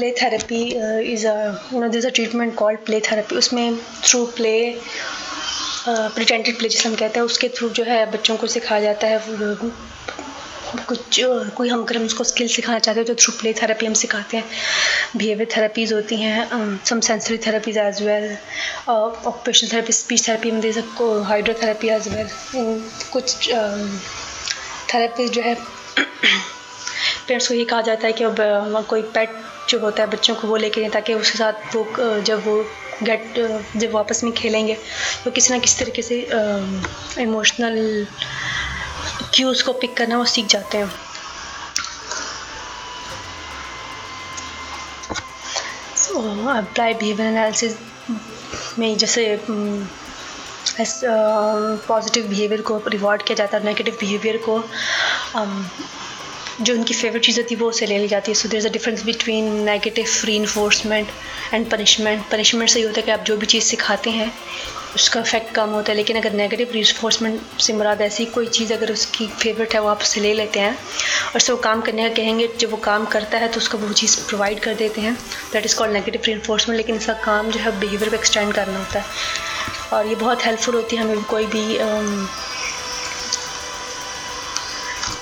play 0.00 0.10
therapy 0.20 0.60
is 1.12 1.26
a 1.26 1.32
you 1.72 1.80
know 1.80 1.88
this 1.94 2.04
a 2.06 2.10
treatment 2.16 2.54
called 2.56 2.78
play 2.84 3.00
therapy 3.06 3.36
उसमें 3.36 3.76
थ्रू 4.04 4.24
प्ले 4.36 4.52
प्रिटेंटेड 5.88 6.56
प्ले 6.58 6.68
जिसे 6.68 6.88
हम 6.88 6.94
कहते 6.94 7.18
हैं, 7.18 7.24
उसके 7.26 7.48
थ्रू 7.56 7.68
जो 7.78 7.84
है 7.84 8.04
बच्चों 8.12 8.36
को 8.36 8.46
सिखाया 8.46 8.80
जाता 8.82 9.06
है 9.06 9.18
कुछ 10.88 11.20
कोई 11.56 11.68
हम 11.68 11.82
अगर 11.82 11.96
हम 11.96 12.04
उसको 12.04 12.24
स्किल 12.24 12.48
सिखाना 12.48 12.78
चाहते 12.78 13.00
हैं 13.00 13.06
तो 13.06 13.14
थ्रू 13.22 13.32
प्ले 13.40 13.52
थेरेपी 13.60 13.86
हम 13.86 13.94
सिखाते 14.02 14.36
हैं। 14.36 14.44
बिहेवियर 15.16 15.48
थेरेपीज़ 15.56 15.94
होती 15.94 16.16
हैं 16.22 16.78
some 16.90 17.00
sensory 17.08 17.38
therapies 17.46 17.78
as 17.78 18.02
well 18.02 18.26
occupational 18.88 19.70
therapy 19.72 19.92
speech 19.92 20.26
therapy 20.28 20.50
हम 20.50 20.60
दे 20.60 20.72
सकते 20.72 21.10
हाइड्रोथेरेपी 21.32 21.88
एज 21.98 22.08
वेल 22.14 22.28
कुछ 23.12 23.48
थेरेपी 24.94 25.28
जो 25.28 25.42
है 25.42 25.54
पेरेंट्स 27.26 27.48
को 27.48 27.54
ये 27.54 27.64
कहा 27.64 27.80
जाता 27.88 28.06
है 28.06 28.12
कि 28.12 28.24
अब 28.24 28.36
कोई 28.90 29.02
पेट 29.16 29.38
जो 29.70 29.78
होता 29.80 30.02
है 30.02 30.10
बच्चों 30.10 30.34
को 30.34 30.48
वो 30.48 30.56
लेके 30.56 30.80
जाए 30.80 30.90
ताकि 30.90 31.14
उसके 31.14 31.38
साथ 31.38 31.76
वो 31.76 32.20
जब 32.20 32.46
वो 32.46 32.54
गेट 33.02 33.38
जब 33.76 33.92
वापस 33.92 34.24
में 34.24 34.32
खेलेंगे 34.32 34.76
तो 35.24 35.30
किसी 35.30 35.52
ना 35.52 35.58
किसी 35.58 35.84
तरीके 35.84 36.02
से 36.02 36.16
इमोशनल 37.22 38.06
क्यूज़ 39.34 39.64
को 39.64 39.72
पिक 39.72 39.96
करना 39.96 40.18
वो 40.18 40.24
सीख 40.34 40.46
जाते 40.46 40.78
हैं। 40.78 40.90
अप्लाई 46.50 46.94
बिहेवियर 46.94 47.28
एनालिसिस 47.28 47.76
में 48.78 48.96
जैसे 48.98 49.22
पॉजिटिव 51.88 52.26
बिहेवियर 52.28 52.60
को 52.62 52.76
रिवॉर्ड 52.88 53.22
किया 53.22 53.36
जाता 53.36 53.58
है 53.58 53.64
नेगेटिव 53.64 53.96
बिहेवियर 54.00 54.36
को 54.48 54.58
जो 56.62 56.74
उनकी 56.74 56.94
फेवरेट 56.94 57.22
चीज़ 57.24 57.40
होती 57.40 57.54
है 57.54 57.60
वो 57.60 57.68
उसे 57.68 57.86
ले 57.86 57.98
ली 57.98 58.08
जाती 58.08 58.30
है। 58.30 58.38
So 58.38 58.48
there 58.48 58.58
is 58.58 58.66
a 58.68 58.70
difference 58.70 59.04
between 59.04 59.52
negative 59.64 60.06
reinforcement 60.36 61.08
and 61.54 61.70
punishment 61.70 62.28
punishment 62.30 62.70
से 62.70 62.80
ये 62.80 62.86
होता 62.86 63.00
है 63.00 63.06
कि 63.06 63.10
आप 63.10 63.22
जो 63.26 63.36
भी 63.36 63.46
चीज़ 63.46 63.64
सिखाते 63.64 64.10
हैं, 64.10 64.32
उसका 64.96 65.20
इफ़ेक्ट 65.20 65.54
कम 65.54 65.70
होता 65.70 65.92
है। 65.92 65.96
लेकिन 65.96 66.16
अगर 66.16 66.32
नेगेटिव 66.32 66.70
रीफोर्समेंट 66.72 67.60
से 67.60 67.72
मुराद 67.72 68.00
ऐसी 68.02 68.24
कोई 68.26 68.46
चीज़ 68.48 68.72
अगर 68.72 68.92
उसकी 68.92 69.26
फेवरेट 69.40 69.74
है, 69.74 69.80
वो 69.80 69.88
आप 69.88 70.00
उसे 70.02 70.20
ले 70.20 70.32
लेते 70.34 70.60
हैं। 70.60 70.72
और 70.72 71.36
उससे 71.36 71.52
वो 71.52 71.58
काम 71.58 71.80
करने 71.80 72.08
का 72.08 72.14
कहेंगे, 72.14 72.48
जब 72.58 72.70
वो 72.70 72.76
काम 72.84 73.04
करता 73.06 73.38
है 73.38 73.48
तो 73.48 73.58
उसको 73.58 73.78
वो 73.78 73.92
चीज़ 73.92 74.18
प्रोवाइड 74.28 74.60
कर 74.60 74.74
देते 74.74 75.00
हैं। 75.00 75.14
That 75.52 75.64
is 75.64 75.76
called 75.76 75.92
negative 75.92 76.22
reinforcement 76.32 76.76
लेकिन 76.76 76.96
इसका 76.96 77.12
काम 77.24 77.50
जो 77.50 77.60
है 77.60 77.78
बिहेवियर 77.80 78.10
को 78.10 78.16
एक्सटेंड 78.16 78.52
करना 78.54 78.78
होता 78.78 78.98
है। 78.98 79.06
और 79.92 80.06
ये 80.06 80.14
बहुत 80.16 80.44
हेल्पफुल 80.46 80.74
होती 80.74 80.96
है 80.96 81.02
हमें 81.02 81.22
कोई 81.24 81.46
भी 81.46 81.64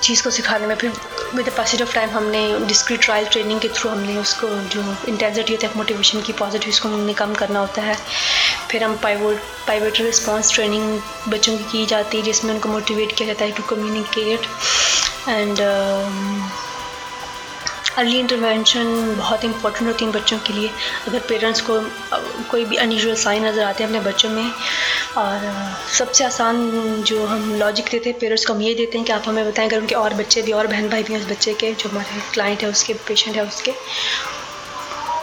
चीज़ 0.03 0.23
को 0.23 0.31
सिखाने 0.31 0.67
में। 0.67 0.75
फिर 0.77 0.93
with 1.35 1.47
the 1.47 1.53
passage 1.57 1.83
of 1.83 1.95
time 1.95 2.11
हमने 2.11 2.41
डिस्क्रीट 2.67 3.01
ट्रायल 3.01 3.27
ट्रेनिंग 3.27 3.61
के 3.61 3.69
थ्रू 3.69 3.91
हमने 3.91 4.17
उसको 4.17 4.49
जो 4.75 4.83
इंटेंसिटी 5.09 5.53
होती 5.53 5.67
है 5.67 5.73
मोटिवेशन 5.77 6.21
की 6.23 6.33
पॉजिटिव 6.33 6.71
उसको 6.71 6.89
हमने 6.89 7.15
कम 7.15 7.35
करना 7.35 7.61
होता 7.61 7.83
है। 7.83 7.97
फिर 8.71 8.85
हम 8.85 8.97
पाइवोट 9.03 9.37
पाइवेट 9.67 10.01
रिस्पॉन्स 10.01 10.53
ट्रेनिंग 10.55 11.01
बच्चों 11.29 11.57
की 11.59 11.65
की 11.73 11.85
जाती 11.87 12.17
है, 12.17 12.23
जिसमें 12.23 12.53
उनको 12.55 12.69
मोटिवेट 12.69 13.13
किया 13.13 13.27
जाता 13.27 13.45
है 13.45 13.53
to 13.53 13.63
communicate 13.75 14.41
and 15.29 15.61
early 17.99 18.19
intervention 18.19 19.15
बहुत 19.19 19.45
इंपॉर्टेंट 19.45 19.87
होती 19.89 20.05
है 20.05 20.11
बच्चों 20.13 20.39
के 20.47 20.53
लिए। 20.53 20.71
अगर 21.09 21.19
पेरेंट्स 21.29 21.61
को 21.69 21.81
कोई 22.51 22.65
भी 22.65 22.77
अनयूजल 22.77 23.15
साइन 23.23 23.47
नज़र 23.47 23.63
आते 23.63 23.85
हैं 23.85 23.91
अपने 23.91 24.01
बच्चों 24.03 24.31
में, 24.31 24.51
और 25.17 25.41
सबसे 25.99 26.25
आसान 26.25 27.03
जो 27.03 27.25
हम 27.27 27.53
लॉजिक 27.55 27.89
देते 27.91 28.11
हैं 28.11 28.19
पेरेंट्स 28.19 28.47
को 28.47 28.53
हम 28.55 28.63
ये 28.63 28.75
देते 28.75 28.99
हैं 28.99 29.07
कि 29.07 29.13
आप 29.13 29.29
हमें 29.29 29.45
बताएँ, 29.47 29.69
अगर 29.69 29.79
उनके 29.79 29.95
और 29.95 30.15
बच्चे 30.15 30.43
भी, 30.43 30.53
और 30.53 30.67
बहन 30.67 30.89
भाई 30.89 31.03
भी 31.03 31.13
हैं 31.13 31.21
उस 31.21 31.31
बच्चे 31.31 31.55
के, 31.55 31.73
जो 31.73 31.89
हमारे 31.89 32.21
क्लाइंट 32.35 32.63
है, 32.63 32.71
उसके 32.71 32.95
पेशेंट 33.09 33.37
है, 33.37 33.47
उसके 33.47 33.75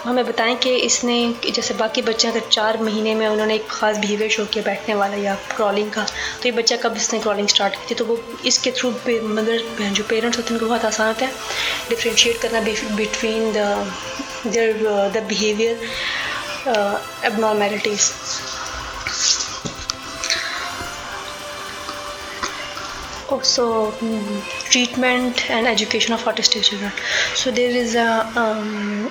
हमें 0.06 0.24
बताएँ 0.26 0.54
कि 0.62 0.74
इसने 0.86 1.14
जैसे 1.54 1.74
बाकी 1.74 2.02
बच्चे 2.02 2.28
अगर 2.28 2.40
चार 2.52 2.76
महीने 2.82 3.14
में 3.14 3.26
उन्होंने 3.28 3.54
एक 3.54 3.66
ख़ास 3.70 3.96
बिहेवियर 3.98 4.30
शो 4.30 4.44
किया 4.54 4.64
बैठने 4.64 4.94
वाला 4.94 5.16
या 5.22 5.34
क्रॉलिंग 5.56 5.90
का 5.92 6.04
तो 6.04 6.48
ये 6.48 6.52
बच्चा 6.58 6.76
कब 6.84 6.96
इसने 6.96 7.18
क्रॉलिंग 7.20 7.48
स्टार्ट 7.48 7.74
की 7.74 7.86
थी? 7.90 7.94
तो 7.94 8.04
वो 8.04 8.18
इसके 8.46 8.70
थ्रू 8.78 8.90
मदर 9.38 9.90
जो 9.98 10.04
पेरेंट्स 10.10 10.38
होते 10.38 10.48
हैं 10.48 10.60
उनको 10.60 10.66
बहुत 10.66 10.84
आसान 10.84 11.06
होता 11.08 11.26
है 11.26 11.32
डिफ्रेंशिएट 11.88 12.40
करना 12.42 12.60
between 12.96 13.52
the 13.52 13.58
the 15.16 15.24
behaviour 15.28 15.74
abnormalities 17.32 18.12
also 23.34 23.92
um, 24.02 24.42
treatment 24.72 25.50
and 25.50 25.66
education 25.66 26.14
of 26.14 26.22
autistic 26.24 26.62
children. 26.62 26.92
So 27.34 27.50
there 27.50 27.70
is 27.70 27.94
a 27.96 28.10
um, 28.36 29.10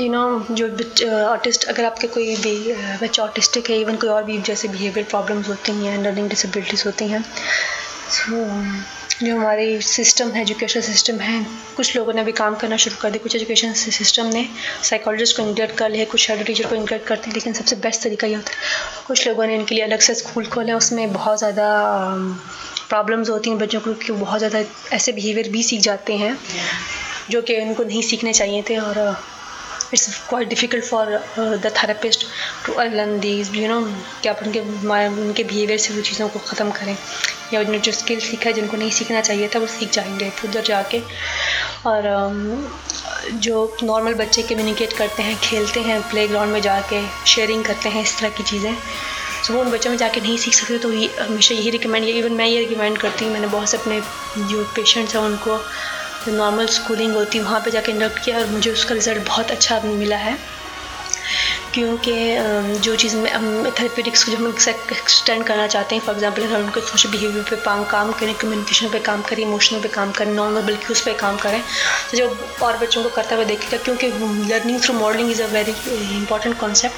you 0.00 0.08
know 0.08 0.22
जो 0.50 0.66
ऑटिस्ट 1.24 1.64
अगर 1.64 1.84
आपके 1.84 2.06
कोई 2.06 2.34
भी 2.36 2.72
बच्चा 3.02 3.22
ऑटिस्टिक 3.22 3.70
है 3.70 3.80
इवन 3.80 3.96
कोई 3.96 4.10
और 4.10 4.24
भी 4.24 4.38
जैसे 4.42 4.68
बिहेवियर 4.68 5.06
प्रॉब्लम्स 5.06 5.48
होती 5.48 5.72
हैं 5.72 5.96
लर्निंग 6.02 6.28
डिसेबिलिटीज़ 6.28 6.84
होती 6.84 7.08
हैं 7.08 7.22
सो 8.10 8.44
जो 9.22 9.36
हमारी 9.36 9.80
सिस्टम 9.82 10.28
है 10.30 10.42
एजुकेशन 10.42 10.80
सिस्टम 10.80 11.18
है, 11.20 11.44
कुछ 11.76 11.96
लोगों 11.96 12.12
ने 12.12 12.20
अभी 12.20 12.32
काम 12.32 12.54
करना 12.54 12.76
शुरू 12.76 12.96
कर 13.00 13.10
दिया, 13.10 13.22
कुछ 13.22 13.34
एजुकेशन 13.36 13.72
सिस्टम 13.72 14.26
ने 14.26 14.46
साइकोलॉजिस्ट 14.84 15.36
को 15.36 15.42
इंक्लूड 15.42 15.70
कर 15.70 15.90
लिया, 15.90 16.04
कुछ 16.04 16.20
शेडो 16.20 16.44
टीचर 16.44 16.66
को 16.66 16.74
इंक्लूड 16.74 17.02
करते 17.04 17.26
हैं, 17.26 17.34
लेकिन 17.34 17.52
सबसे 17.52 17.76
बेस्ट 17.76 18.02
तरीका 18.02 18.26
ये 18.26 18.34
होता 18.34 18.50
है, 18.50 18.56
कुछ 19.06 19.26
लोगों 19.28 19.46
ने 19.46 19.54
इनके 19.54 19.74
लिए 19.74 19.84
अलग 19.84 20.00
से 20.00 20.14
स्कूल 20.14 20.46
खोले, 20.46 20.72
उसमें 20.72 21.12
बहुत 21.12 21.38
ज़्यादा 21.38 21.66
प्रॉब्लम्स 22.88 23.30
होती 23.30 23.50
हैं 23.50 23.58
बच्चों 23.58 23.80
को, 23.80 23.94
कि 23.94 24.12
बहुत 24.12 24.38
ज़्यादा 24.38 24.62
ऐसे 24.96 25.12
बिहेवियर 25.12 25.48
भी 25.48 25.62
सीख 25.62 25.80
जाते 25.80 26.16
हैं, 26.16 26.38
जो 27.30 27.42
कि 27.42 27.60
उनको 27.60 27.84
नहीं 27.84 28.02
सीखने 28.02 28.32
चाहिए 28.32 28.62
थे 28.70 28.76
और 28.76 29.16
it's 29.94 30.06
quite 30.28 30.48
difficult 30.48 30.84
for 30.84 31.06
the 31.38 31.72
therapist 31.76 32.26
to 32.66 32.80
learn 32.80 33.18
these 33.20 33.54
you 33.56 33.68
know 33.68 33.80
कि 34.22 34.28
आप 34.28 34.42
उनके 34.46 34.60
उनके 34.60 35.44
बिहेवियर 35.44 35.78
से 35.78 35.94
वो 35.94 36.00
चीज़ों 36.00 36.28
को 36.28 36.38
ख़त्म 36.38 36.70
करें। 36.70 36.96
या 37.52 37.60
उन्होंने 37.60 37.78
जो 37.78 37.92
स्किल 37.92 38.20
सीखा 38.20 38.48
है 38.48 38.52
जिनको 38.54 38.76
नहीं 38.76 38.90
सीखना 38.90 39.20
चाहिए 39.20 39.48
था 39.54 39.58
वो 39.58 39.66
सीख 39.66 39.92
जाएँगे 39.92 40.32
उधर 40.44 40.62
जाके। 40.62 41.02
और 41.86 42.08
um, 42.14 43.38
जो 43.44 43.76
नॉर्मल 43.82 44.14
बच्चे 44.14 44.42
कम्युनिकेट 44.42 44.92
करते 44.92 45.22
हैं 45.22 45.36
खेलते 45.40 45.80
हैं 45.80 46.00
प्ले 46.10 46.26
ग्राउंड 46.28 46.52
में 46.52 46.60
जाके 46.62 47.02
शेयरिंग 47.26 47.64
करते 47.64 47.88
हैं 47.88 48.02
इस 48.02 48.18
तरह 48.18 48.28
की 48.36 48.42
चीज़ें 48.42 48.74
सो 49.46 49.54
वो 49.54 49.60
उन 49.60 49.70
बच्चों 49.70 49.90
में 49.90 49.96
जाके 49.98 50.20
नहीं 50.20 50.36
सीख 50.38 50.54
सकते 50.54 50.78
तो 50.78 50.92
ये 50.92 51.08
हमेशा 51.20 51.54
यही 51.54 51.70
रिकमेंड 51.70 52.04
इवन 52.04 52.32
मैं 52.32 52.46
ये 52.46 52.58
रिकमेंड 52.58 52.98
करती 52.98 53.24
हूँ 53.24 53.32
मैंने 53.32 53.46
बहुत 53.46 53.70
से 53.70 53.76
अपने 53.76 54.00
जो 54.48 54.64
पेशेंट्स 54.76 55.14
हैं 55.14 55.22
उनको 55.22 55.58
नॉर्मल 56.32 56.66
स्कूलिंग 56.66 57.14
होती 57.14 57.38
है 57.38 57.44
वहाँ 57.44 57.60
पर 57.60 57.70
जाकर 57.70 57.90
इंडक्ट 57.90 58.18
किया 58.24 58.38
और 58.38 58.46
मुझे 58.46 58.70
उसका 58.70 58.94
रिज़ल्ट 58.94 59.26
बहुत 59.26 59.50
अच्छा 59.50 59.80
मिला 59.84 60.16
है। 60.16 60.36
क्योंकि 61.74 62.12
जो 62.84 62.94
चीज़ 62.96 63.16
में 63.16 63.30
थेरेपेटिक्स 63.78 64.24
को 64.24 64.32
जब 64.32 64.38
हम 64.38 64.54
एक्सटेंड 64.92 65.44
करना 65.46 65.66
चाहते 65.66 65.94
हैं 65.94 66.02
फॉर 66.02 66.14
एग्जांपल 66.14 66.42
अगर 66.42 66.62
उनको 66.62 66.80
सोशल 66.80 67.10
बिहेवियर 67.10 67.44
पे 67.50 67.56
काम 67.64 68.12
करें 68.12 68.34
कम्युनिकेशन 68.34 68.88
पे 68.90 68.98
काम 69.08 69.22
करें 69.22 69.42
इमोशनल 69.42 69.80
पे 69.82 69.88
काम 69.88 70.12
करें 70.12 70.32
नॉन 70.32 70.54
वर्बल 70.54 70.76
क्यूज़ 70.86 71.04
पे 71.04 71.14
काम 71.22 71.36
करें 71.38 71.60
तो 72.10 72.16
जब 72.16 72.62
और 72.62 72.76
बच्चों 72.78 73.02
को 73.02 73.08
करता 73.16 73.36
हुआ 73.36 73.44
देखेगा, 73.44 73.82
क्योंकि 73.84 74.06
learning 74.52 74.80
through 74.82 74.94
modelling 74.94 75.30
is 75.30 75.42
a 75.42 75.46
very 75.52 75.74
important 76.16 76.58
concept 76.60 76.96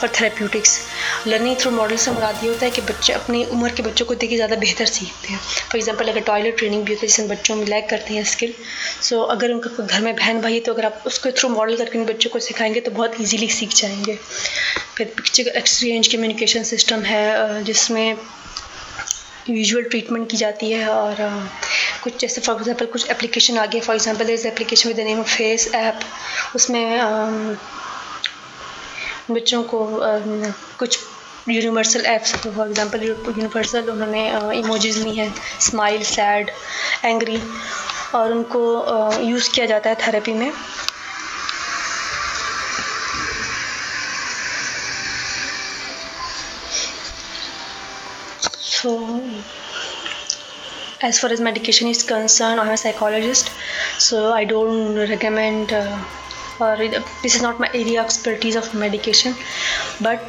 for 0.00 0.10
therapeutics 0.20 0.78
learning 1.26 1.56
through 1.60 1.70
model 1.70 1.96
से 1.96 2.10
मुराद 2.10 2.44
ये 2.44 2.48
होता 2.48 2.64
है 2.64 2.70
कि 2.70 2.82
बच्चे, 2.82 3.12
अपनी 3.12 3.44
उम्र 3.46 3.70
के 3.72 3.82
बच्चों 3.82 4.06
को 4.06 4.14
देख 4.16 4.34
ज़्यादा 4.34 4.56
बेहतर 4.56 4.86
सीखते 4.88 5.32
हैं। 5.32 5.38
फॉर 5.38 5.76
एग्ज़ाम्पल 5.76 6.08
अगर 6.08 6.20
टॉयलेट 6.26 6.58
ट्रेनिंग 6.58 6.84
भी 6.84 6.92
होती 6.92 7.06
है 7.06 7.08
जिसमें 7.08 7.28
बच्चों 7.28 7.56
में 7.56 7.64
लैक 7.66 7.88
करते 7.90 8.14
हैं 8.14 8.24
स्किल 8.32 8.54
सो 9.02 9.20
अगर 9.36 9.52
उनका 9.52 9.84
घर 9.84 10.00
में 10.00 10.14
बहन 10.16 10.40
भाई 10.40 10.54
है 10.54 10.60
तो 10.60 10.72
अगर 10.74 10.84
आप 10.86 11.02
उसके 11.06 11.30
थ्रू 11.38 11.48
मॉडल 11.48 11.76
करके 11.76 12.04
बच्चों 12.04 12.30
को 12.30 12.38
सिखाएँगे 12.40 12.80
तो 12.80 12.90
बहुत 12.90 13.20
ईजिली 13.20 13.48
सीख 13.50 13.74
जाएँगे। 13.76 14.07
फिर 14.16 15.12
पिक्चर 15.16 15.48
एक्सचेंज 15.56 16.08
कम्युनिकेशन 16.08 16.62
सिस्टम 16.62 17.02
है 17.02 17.64
जिसमें 17.64 18.14
विजुअल 19.50 19.84
ट्रीटमेंट 19.84 20.30
की 20.30 20.36
जाती 20.36 20.70
है 20.70 20.88
और 20.88 21.16
कुछ 22.02 22.20
जैसे 22.20 22.40
फॉर 22.40 22.56
एग्जांपल 22.56 22.86
कुछ 22.86 23.10
एप्लीकेशन 23.10 23.58
आ 23.58 23.66
गए। 23.66 23.80
फॉर 23.80 23.96
एग्जांपल 23.96 24.30
इस 24.30 24.46
application 24.46 24.88
with 24.88 25.00
name 25.00 25.20
of 25.20 25.36
face 25.36 25.70
app 25.74 26.00
उसमें 26.56 27.56
बच्चों 29.30 29.62
को 29.62 29.86
कुछ 30.78 30.98
universal 31.48 32.06
apps 32.06 32.32
for 32.36 32.66
example 32.68 33.02
universal 33.02 33.90
उन्होंने 33.90 34.28
इमोजीज 34.58 34.98
ली 34.98 35.14
हैं 35.14 35.34
स्माइल 35.60 36.02
सैड 36.02 36.50
एंग्री 37.04 37.40
और 38.14 38.32
उनको 38.32 38.60
यूज़ 39.22 39.50
किया 39.50 39.66
जाता 39.66 39.90
है 39.90 39.96
थेरेपी 40.06 40.32
में। 40.32 40.52
As 51.02 51.18
far 51.18 51.30
as 51.30 51.40
medication 51.40 51.88
is 51.88 52.02
concerned, 52.02 52.60
I'm 52.60 52.68
a 52.68 52.76
psychologist, 52.76 53.50
so 53.98 54.32
I 54.32 54.44
don't 54.44 54.96
recommend. 54.96 55.72
Uh, 55.72 56.04
or 56.60 56.76
this 56.76 57.36
is 57.36 57.42
not 57.42 57.60
my 57.60 57.68
area 57.72 58.00
of 58.00 58.06
expertise 58.06 58.56
of 58.56 58.74
medication, 58.74 59.34
but 60.00 60.20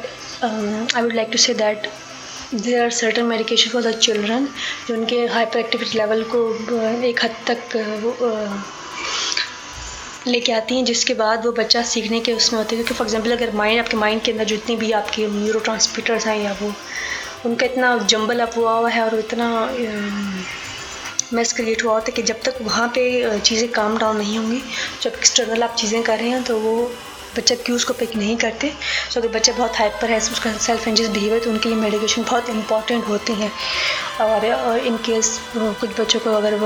um, 0.42 0.86
I 0.94 1.02
would 1.02 1.14
like 1.14 1.32
to 1.32 1.38
say 1.38 1.54
that 1.54 1.88
there 2.52 2.86
are 2.86 2.90
certain 2.90 3.26
medication 3.28 3.72
for 3.72 3.82
the 3.82 3.94
children 3.94 4.46
जो 4.86 4.94
उनके 4.94 5.16
hyper 5.32 5.58
activity 5.58 5.98
level 5.98 6.22
को 6.34 6.40
एक 7.08 7.24
हद 7.24 7.34
तक 7.50 7.74
लेके 10.26 10.52
आती 10.52 10.76
हैं 10.76 10.84
जिसके 10.84 11.14
बाद 11.14 11.44
वो 11.46 11.52
बच्चा 11.58 11.82
सीखने 11.90 12.20
के 12.20 12.32
उसमें 12.32 12.58
होते 12.58 12.76
हैं 12.76 12.84
क्योंकि 12.84 12.98
फॉर 12.98 13.06
एग्जांपल 13.06 13.36
अगर 13.36 13.54
माइंड 13.56 13.80
आपके 13.80 13.96
माइंड 13.96 14.22
के 14.22 14.32
अंदर 14.32 14.44
जितनी 14.54 14.76
भी 14.76 14.90
आपकी 15.02 15.26
न्यूरो 15.26 15.60
ट्रांसमीटर्स 15.68 16.26
हैं 16.26 16.36
या 16.42 16.56
वो 16.62 16.72
उनका 17.46 17.66
इतना 17.66 17.96
जंबल 17.98 18.40
अप 18.40 18.56
हुआ 18.56 18.72
हुआ 18.72 18.90
है 18.90 19.04
और 19.04 19.18
इतना 19.18 19.48
मैस 21.34 21.52
क्रिएट 21.52 21.84
हुआ 21.84 21.92
होता 21.92 22.06
है 22.06 22.12
कि 22.12 22.22
जब 22.22 22.40
तक 22.44 22.58
वहाँ 22.62 22.88
पे 22.94 23.38
चीज़ें 23.40 23.70
काम 23.72 23.98
डाउन 23.98 24.16
नहीं 24.16 24.38
होंगी, 24.38 24.62
जब 25.02 25.12
एक्सटर्नल 25.12 25.62
आप 25.62 25.74
चीज़ें 25.78 26.02
कर 26.02 26.18
रहे 26.18 26.28
हैं 26.28 26.42
तो 26.44 26.58
वो 26.58 26.90
बच्चा 27.36 27.54
क्यूज़ 27.56 27.84
को 27.86 27.94
पिक 27.94 28.16
नहीं 28.16 28.36
करते? 28.36 28.72
सो 29.10 29.20
अगर 29.20 29.28
बच्चा 29.34 29.52
बहुत 29.52 29.76
हाइपर 29.78 30.10
है 30.10 30.16
उसका 30.18 30.52
सेल्फ 30.58 30.86
इंजस 30.88 31.08
बिहेवियर 31.08 31.44
तो 31.44 31.50
उनके 31.50 31.68
लिए 31.68 31.78
मेडिकेशन 31.78 32.22
बहुत 32.22 32.48
इंपॉर्टेंट 32.50 33.08
होती 33.08 33.32
है। 33.32 33.50
और 34.20 34.44
इन 34.78 34.96
केस 35.06 35.38
कुछ 35.56 36.00
बच्चों 36.00 36.20
को 36.20 36.30
अगर 36.36 36.58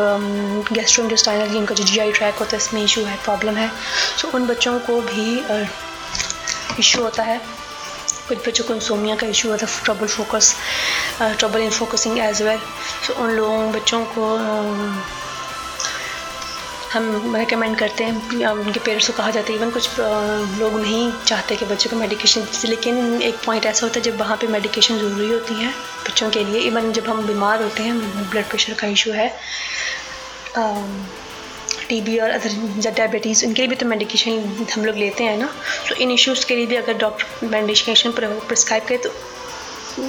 गैस्ट्रो 0.72 1.04
इंडस्टाइनल 1.04 1.56
उनका 1.58 1.74
जो 1.74 1.84
जी 1.84 1.98
आई 1.98 2.12
ट्रैक 2.12 2.34
होता 2.34 2.56
है, 2.56 2.62
इसमें 2.62 2.82
इशू 2.84 3.04
है 3.04 3.16
प्रॉब्लम 3.24 3.56
है 3.56 3.70
सो 4.18 4.30
उन 4.34 4.46
बच्चों 4.46 4.78
को 4.88 5.00
भी 5.02 5.38
इशू 6.78 7.02
होता 7.02 7.22
है। 7.22 7.40
कुछ 8.28 8.46
बच्चों 8.46 8.64
को 8.64 8.74
इंसोमिया 8.74 9.16
का 9.16 9.26
इशू 9.26 9.50
होता 9.50 9.66
है 9.66 9.82
trouble 9.84 10.06
focus 10.08 10.54
trouble 11.20 11.60
in 11.60 11.70
focusing 11.70 12.18
as 12.18 12.42
well 12.42 12.58
so 13.06 13.12
उन 13.22 13.30
लोगों, 13.30 13.72
बच्चों 13.72 14.04
को 14.14 14.24
हम 16.92 17.34
रिकमेंड 17.37 17.76
करते 17.78 18.04
हैं 18.04 18.46
उनके 18.46 18.80
पेरेंट्स 18.80 19.06
को 19.06 19.12
कहा 19.12 19.30
जाता 19.30 19.52
है 19.52 19.58
इवन 19.58 19.70
कुछ 19.70 19.98
लोग 19.98 20.74
नहीं 20.80 21.10
चाहते 21.26 21.56
कि 21.56 21.64
बच्चों 21.66 21.90
को 21.90 21.96
मेडिकेशन 21.96 22.46
लेकिन 22.64 23.22
एक 23.22 23.44
पॉइंट 23.46 23.66
ऐसा 23.66 23.87
होता 23.87 23.98
है, 23.98 24.02
जब 24.04 24.18
वहाँ 24.20 24.37
पे 24.37 24.46
मेडिकेशन 24.46 24.98
ज़रूरी 24.98 25.30
होती 25.32 25.54
है, 25.54 25.70
बच्चों 26.06 26.30
के 26.30 26.44
लिए 26.44 26.60
इवन 26.68 26.92
जब 26.92 27.08
हम 27.08 27.26
बीमार 27.26 27.62
होते 27.62 27.82
हैं 27.82 28.30
ब्लड 28.30 28.48
प्रेशर 28.48 28.74
का 28.74 28.87
इशू 28.88 29.12
है 29.12 29.28
टीबी 31.88 32.18
और 32.18 32.30
अदर 32.30 32.90
डायबिटीज़ 32.90 33.44
इनके 33.44 33.62
लिए 33.62 33.68
भी 33.68 33.76
तो 33.76 33.86
मेडिकेशन 33.86 34.66
हम 34.74 34.84
लोग 34.84 34.96
लेते 34.96 35.24
हैं 35.24 35.36
ना। 35.38 35.52
तो 35.88 35.94
इन 35.96 36.10
इश्यूज़ 36.10 36.46
के 36.46 36.56
लिए 36.56 36.66
भी 36.66 36.76
अगर 36.76 36.98
डॉक्टर 36.98 37.46
मेडिकेशन 37.48 38.12
प्रिस्क्राइब 38.18 38.84
करे 38.84 38.98
तो 38.98 39.12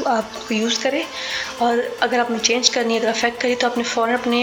आप 0.10 0.48
यूज़ 0.52 0.82
करें। 0.84 1.04
और 1.62 1.80
अगर 2.02 2.20
आपने 2.20 2.38
चेंज 2.40 2.70
करनी 2.70 2.94
है, 2.94 3.00
अगर 3.00 3.10
अफेक्ट 3.10 3.42
करी 3.42 3.56
तो 3.56 3.68
आपने 3.68 3.84
फ़ौर 3.84 4.10
अपने 4.10 4.40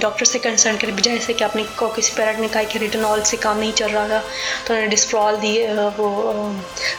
डॉक्टर 0.00 0.24
से 0.26 0.38
कंसर्न 0.38 0.76
करें, 0.76 0.94
बजाय 0.96 1.18
से 1.18 1.32
कि 1.34 1.44
आपने 1.44 1.62
को 1.78 1.88
किसी 1.94 2.12
पैरेंट 2.16 2.38
ने 2.40 2.48
कहा 2.48 2.62
कि 2.64 2.78
रिटनॉल 2.78 3.22
से 3.22 3.36
काम 3.36 3.58
नहीं 3.58 3.72
चल 3.72 3.90
रहा 3.90 4.08
था 4.08 4.18
तो 4.18 4.74
उन्होंने 4.74 4.90
डिस्प्रॉल 4.90 5.36
दी 5.36 5.56
वो 5.98 6.08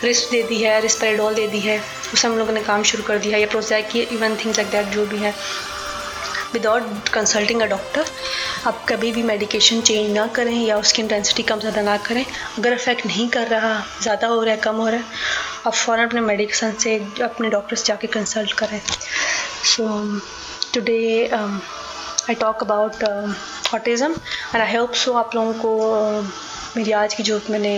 रिस्क 0.03 0.32
दे 0.32 0.41
दी 0.43 0.62
है 0.63 0.80
रिस्पेरिडोल 0.82 1.34
दे 1.36 1.47
दी 1.47 1.60
है 1.60 1.80
उससे 2.13 2.27
हम 2.27 2.38
लोगों 2.38 2.53
ने 2.53 2.62
काम 2.63 2.84
शुरू 2.91 3.03
कर 3.03 3.17
दिया 3.19 3.38
या 3.38 3.47
प्रोजेक्ट 3.47 3.91
की 3.91 4.01
इवन 4.01 4.36
थिंग्स 4.36 4.58
लाइक 4.58 4.71
दैट 4.71 4.93
जो 4.95 5.06
भी 5.06 5.17
है। 5.17 5.34
विदाउट 6.53 7.10
कंसल्टिंग 7.13 7.62
अ 7.62 7.65
डॉक्टर 7.67 8.06
आप 8.65 8.86
कभी 8.89 9.12
भी 9.12 9.22
मेडिकेशन 9.24 9.82
चेंज 9.82 10.12
ना 10.12 10.26
करें 10.36 10.54
या 10.54 10.78
उसकी 10.78 11.02
इंटेंसिटी 11.02 11.43
कम 11.43 11.60
ज़्यादा 11.60 11.82
ना 11.82 11.98
करें 11.98 12.24
अगर 12.58 12.74
इफ़ेक्ट 12.74 13.06
नहीं 13.06 13.28
कर 13.30 13.48
रहा 13.48 13.74
ज़्यादा 14.02 14.28
हो 14.28 14.41
रहा 14.43 14.54
है 14.54 14.60
कम 14.62 14.76
हो 14.76 14.88
रहा 14.88 15.00
है 15.00 15.06
आप 15.67 15.74
फ़ौर 15.74 16.00
अपने 16.00 16.22
मेडिकेशन 16.22 16.72
से 16.84 16.96
अपने 17.24 17.50
डॉक्टर 17.50 17.76
से 17.76 17.86
जाके 17.88 18.08
कंसल्ट 18.08 18.54
करें। 18.60 18.82
So 19.76 19.88
today 20.74 21.28
I 21.34 22.36
talk 22.36 22.63
about 22.63 23.04
autism 23.74 24.12
and 24.12 24.62
I 24.62 24.76
hope 24.76 24.93
so 24.96 25.13
आप 25.13 25.36
लोगों 25.36 25.54
को 25.54 25.72
uh, 25.93 26.78
मेरी 26.78 26.91
आज 26.91 27.13
की 27.13 27.24
जो 27.24 27.41
मैंने 27.50 27.76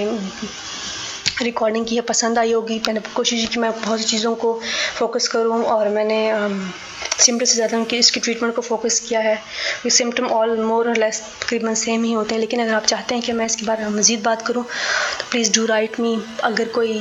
रिकॉर्डिंग 1.43 1.85
की 1.87 1.95
है 1.95 2.01
पसंद 2.01 2.39
आई 2.39 2.51
होगी। 2.51 2.81
मैंने 2.87 3.01
कोशिश 3.15 3.47
की 3.49 3.59
मैं 3.59 3.71
बहुत 3.81 3.99
सी 3.99 4.05
चीज़ों 4.05 4.35
को 4.35 4.59
फोकस 4.95 5.27
करूँ 5.27 5.63
और 5.65 5.89
मैंने 5.89 6.21
um, 6.33 6.61
सिम्टम 7.19 7.45
से 7.45 7.55
ज़्यादा 7.55 7.77
उनकी 7.77 7.97
इसकी 7.97 8.19
ट्रीटमेंट 8.19 8.55
को 8.55 8.61
फोकस 8.61 8.99
किया 9.07 9.19
है। 9.19 9.89
सिम्टम 9.89 10.25
ऑल 10.27 10.57
मोर 10.61 10.89
और 10.89 10.97
लेस 10.97 11.21
तकरीबन 11.41 11.73
सेम 11.75 12.03
ही 12.03 12.11
होते 12.13 12.35
हैं। 12.35 12.39
लेकिन 12.41 12.61
अगर 12.61 12.73
आप 12.73 12.85
चाहते 12.85 13.15
हैं 13.15 13.23
कि 13.23 13.31
मैं 13.31 13.45
इसके 13.45 13.65
बारे 13.65 13.85
में 13.85 13.97
मज़ीद 13.97 14.23
बात 14.23 14.45
करूँ 14.47 14.63
तो 14.63 15.29
प्लीज़ 15.31 15.51
डू 15.55 15.65
राइट 15.65 15.99
मी 15.99 16.21
अगर 16.43 16.67
कोई 16.75 16.93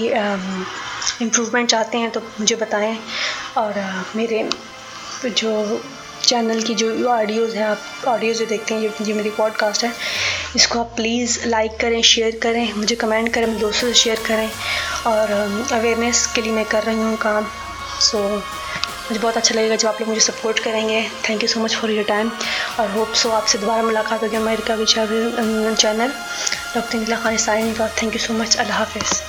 इम्प्रूवमेंट 1.23 1.69
चाहते 1.69 1.99
हैं 1.99 2.11
तो 2.11 2.21
मुझे 2.41 2.57
बताएँ। 2.57 2.99
और 3.57 3.73
uh, 3.73 4.17
मेरे 4.17 4.49
जो 5.27 5.81
चैनल 6.23 6.61
की 6.63 6.75
जो 6.75 7.09
ऑडियोज़ 7.09 7.57
हैं 7.57 7.65
आप 7.65 8.07
ऑडियोज़ 8.09 8.39
जो 8.39 8.47
देखते 8.47 8.75
हैं 8.75 8.81
ये 8.83 8.93
ये 9.03 9.13
मेरी 9.15 9.31
पॉडकास्ट 9.31 9.85
है 9.85 9.93
इसको 10.57 10.79
आप 10.81 10.93
प्लीज़ 10.97 11.39
लाइक 11.47 11.77
करें 11.81 12.01
शेयर 12.03 12.39
करें। 12.43 12.73
मुझे 12.73 12.95
कमेंट 12.97 13.33
करें 13.35 13.59
दोस्तों 13.59 13.89
से 13.89 13.95
शेयर 13.95 14.23
करें। 14.27 14.51
और 15.07 15.31
अवेयरनेस 15.31 16.27
के 16.35 16.43
लिए 16.43 16.53
मैं 16.53 16.65
कर 16.65 16.83
रही 16.83 16.97
हूँ 16.97 17.17
काम। 17.19 17.47
सो 18.01 18.19
so, 18.19 18.43
मुझे 19.11 19.21
बहुत 19.21 19.37
अच्छा 19.37 19.55
लगेगा 19.55 19.77
जब 19.77 19.89
आप 19.89 20.01
लोग 20.01 20.09
मुझे 20.09 20.21
सपोर्ट 20.21 20.59
करेंगे। 20.65 21.01
Thank 21.29 21.43
you 21.43 21.49
so 21.49 21.61
much 21.61 21.75
for 21.77 21.91
your 21.91 22.05
time 22.05 22.31
और 22.81 22.91
होप 22.91 23.13
सो 23.23 23.31
आपसे 23.31 23.59
दोबारा 23.59 23.83
मुलाकात 23.83 24.23
होगी 24.23 24.37
अमेरिका 24.37 24.75
विचार 24.75 25.09
channel. 25.75 26.13
Doctor 26.75 27.17
Khan 27.23 27.37
sign 27.47 27.75
thank 27.75 28.13
you 28.13 28.21
so 28.21 28.35
much 28.35 28.57
अल्लाह 28.57 28.79
हाफिज़। 28.79 29.28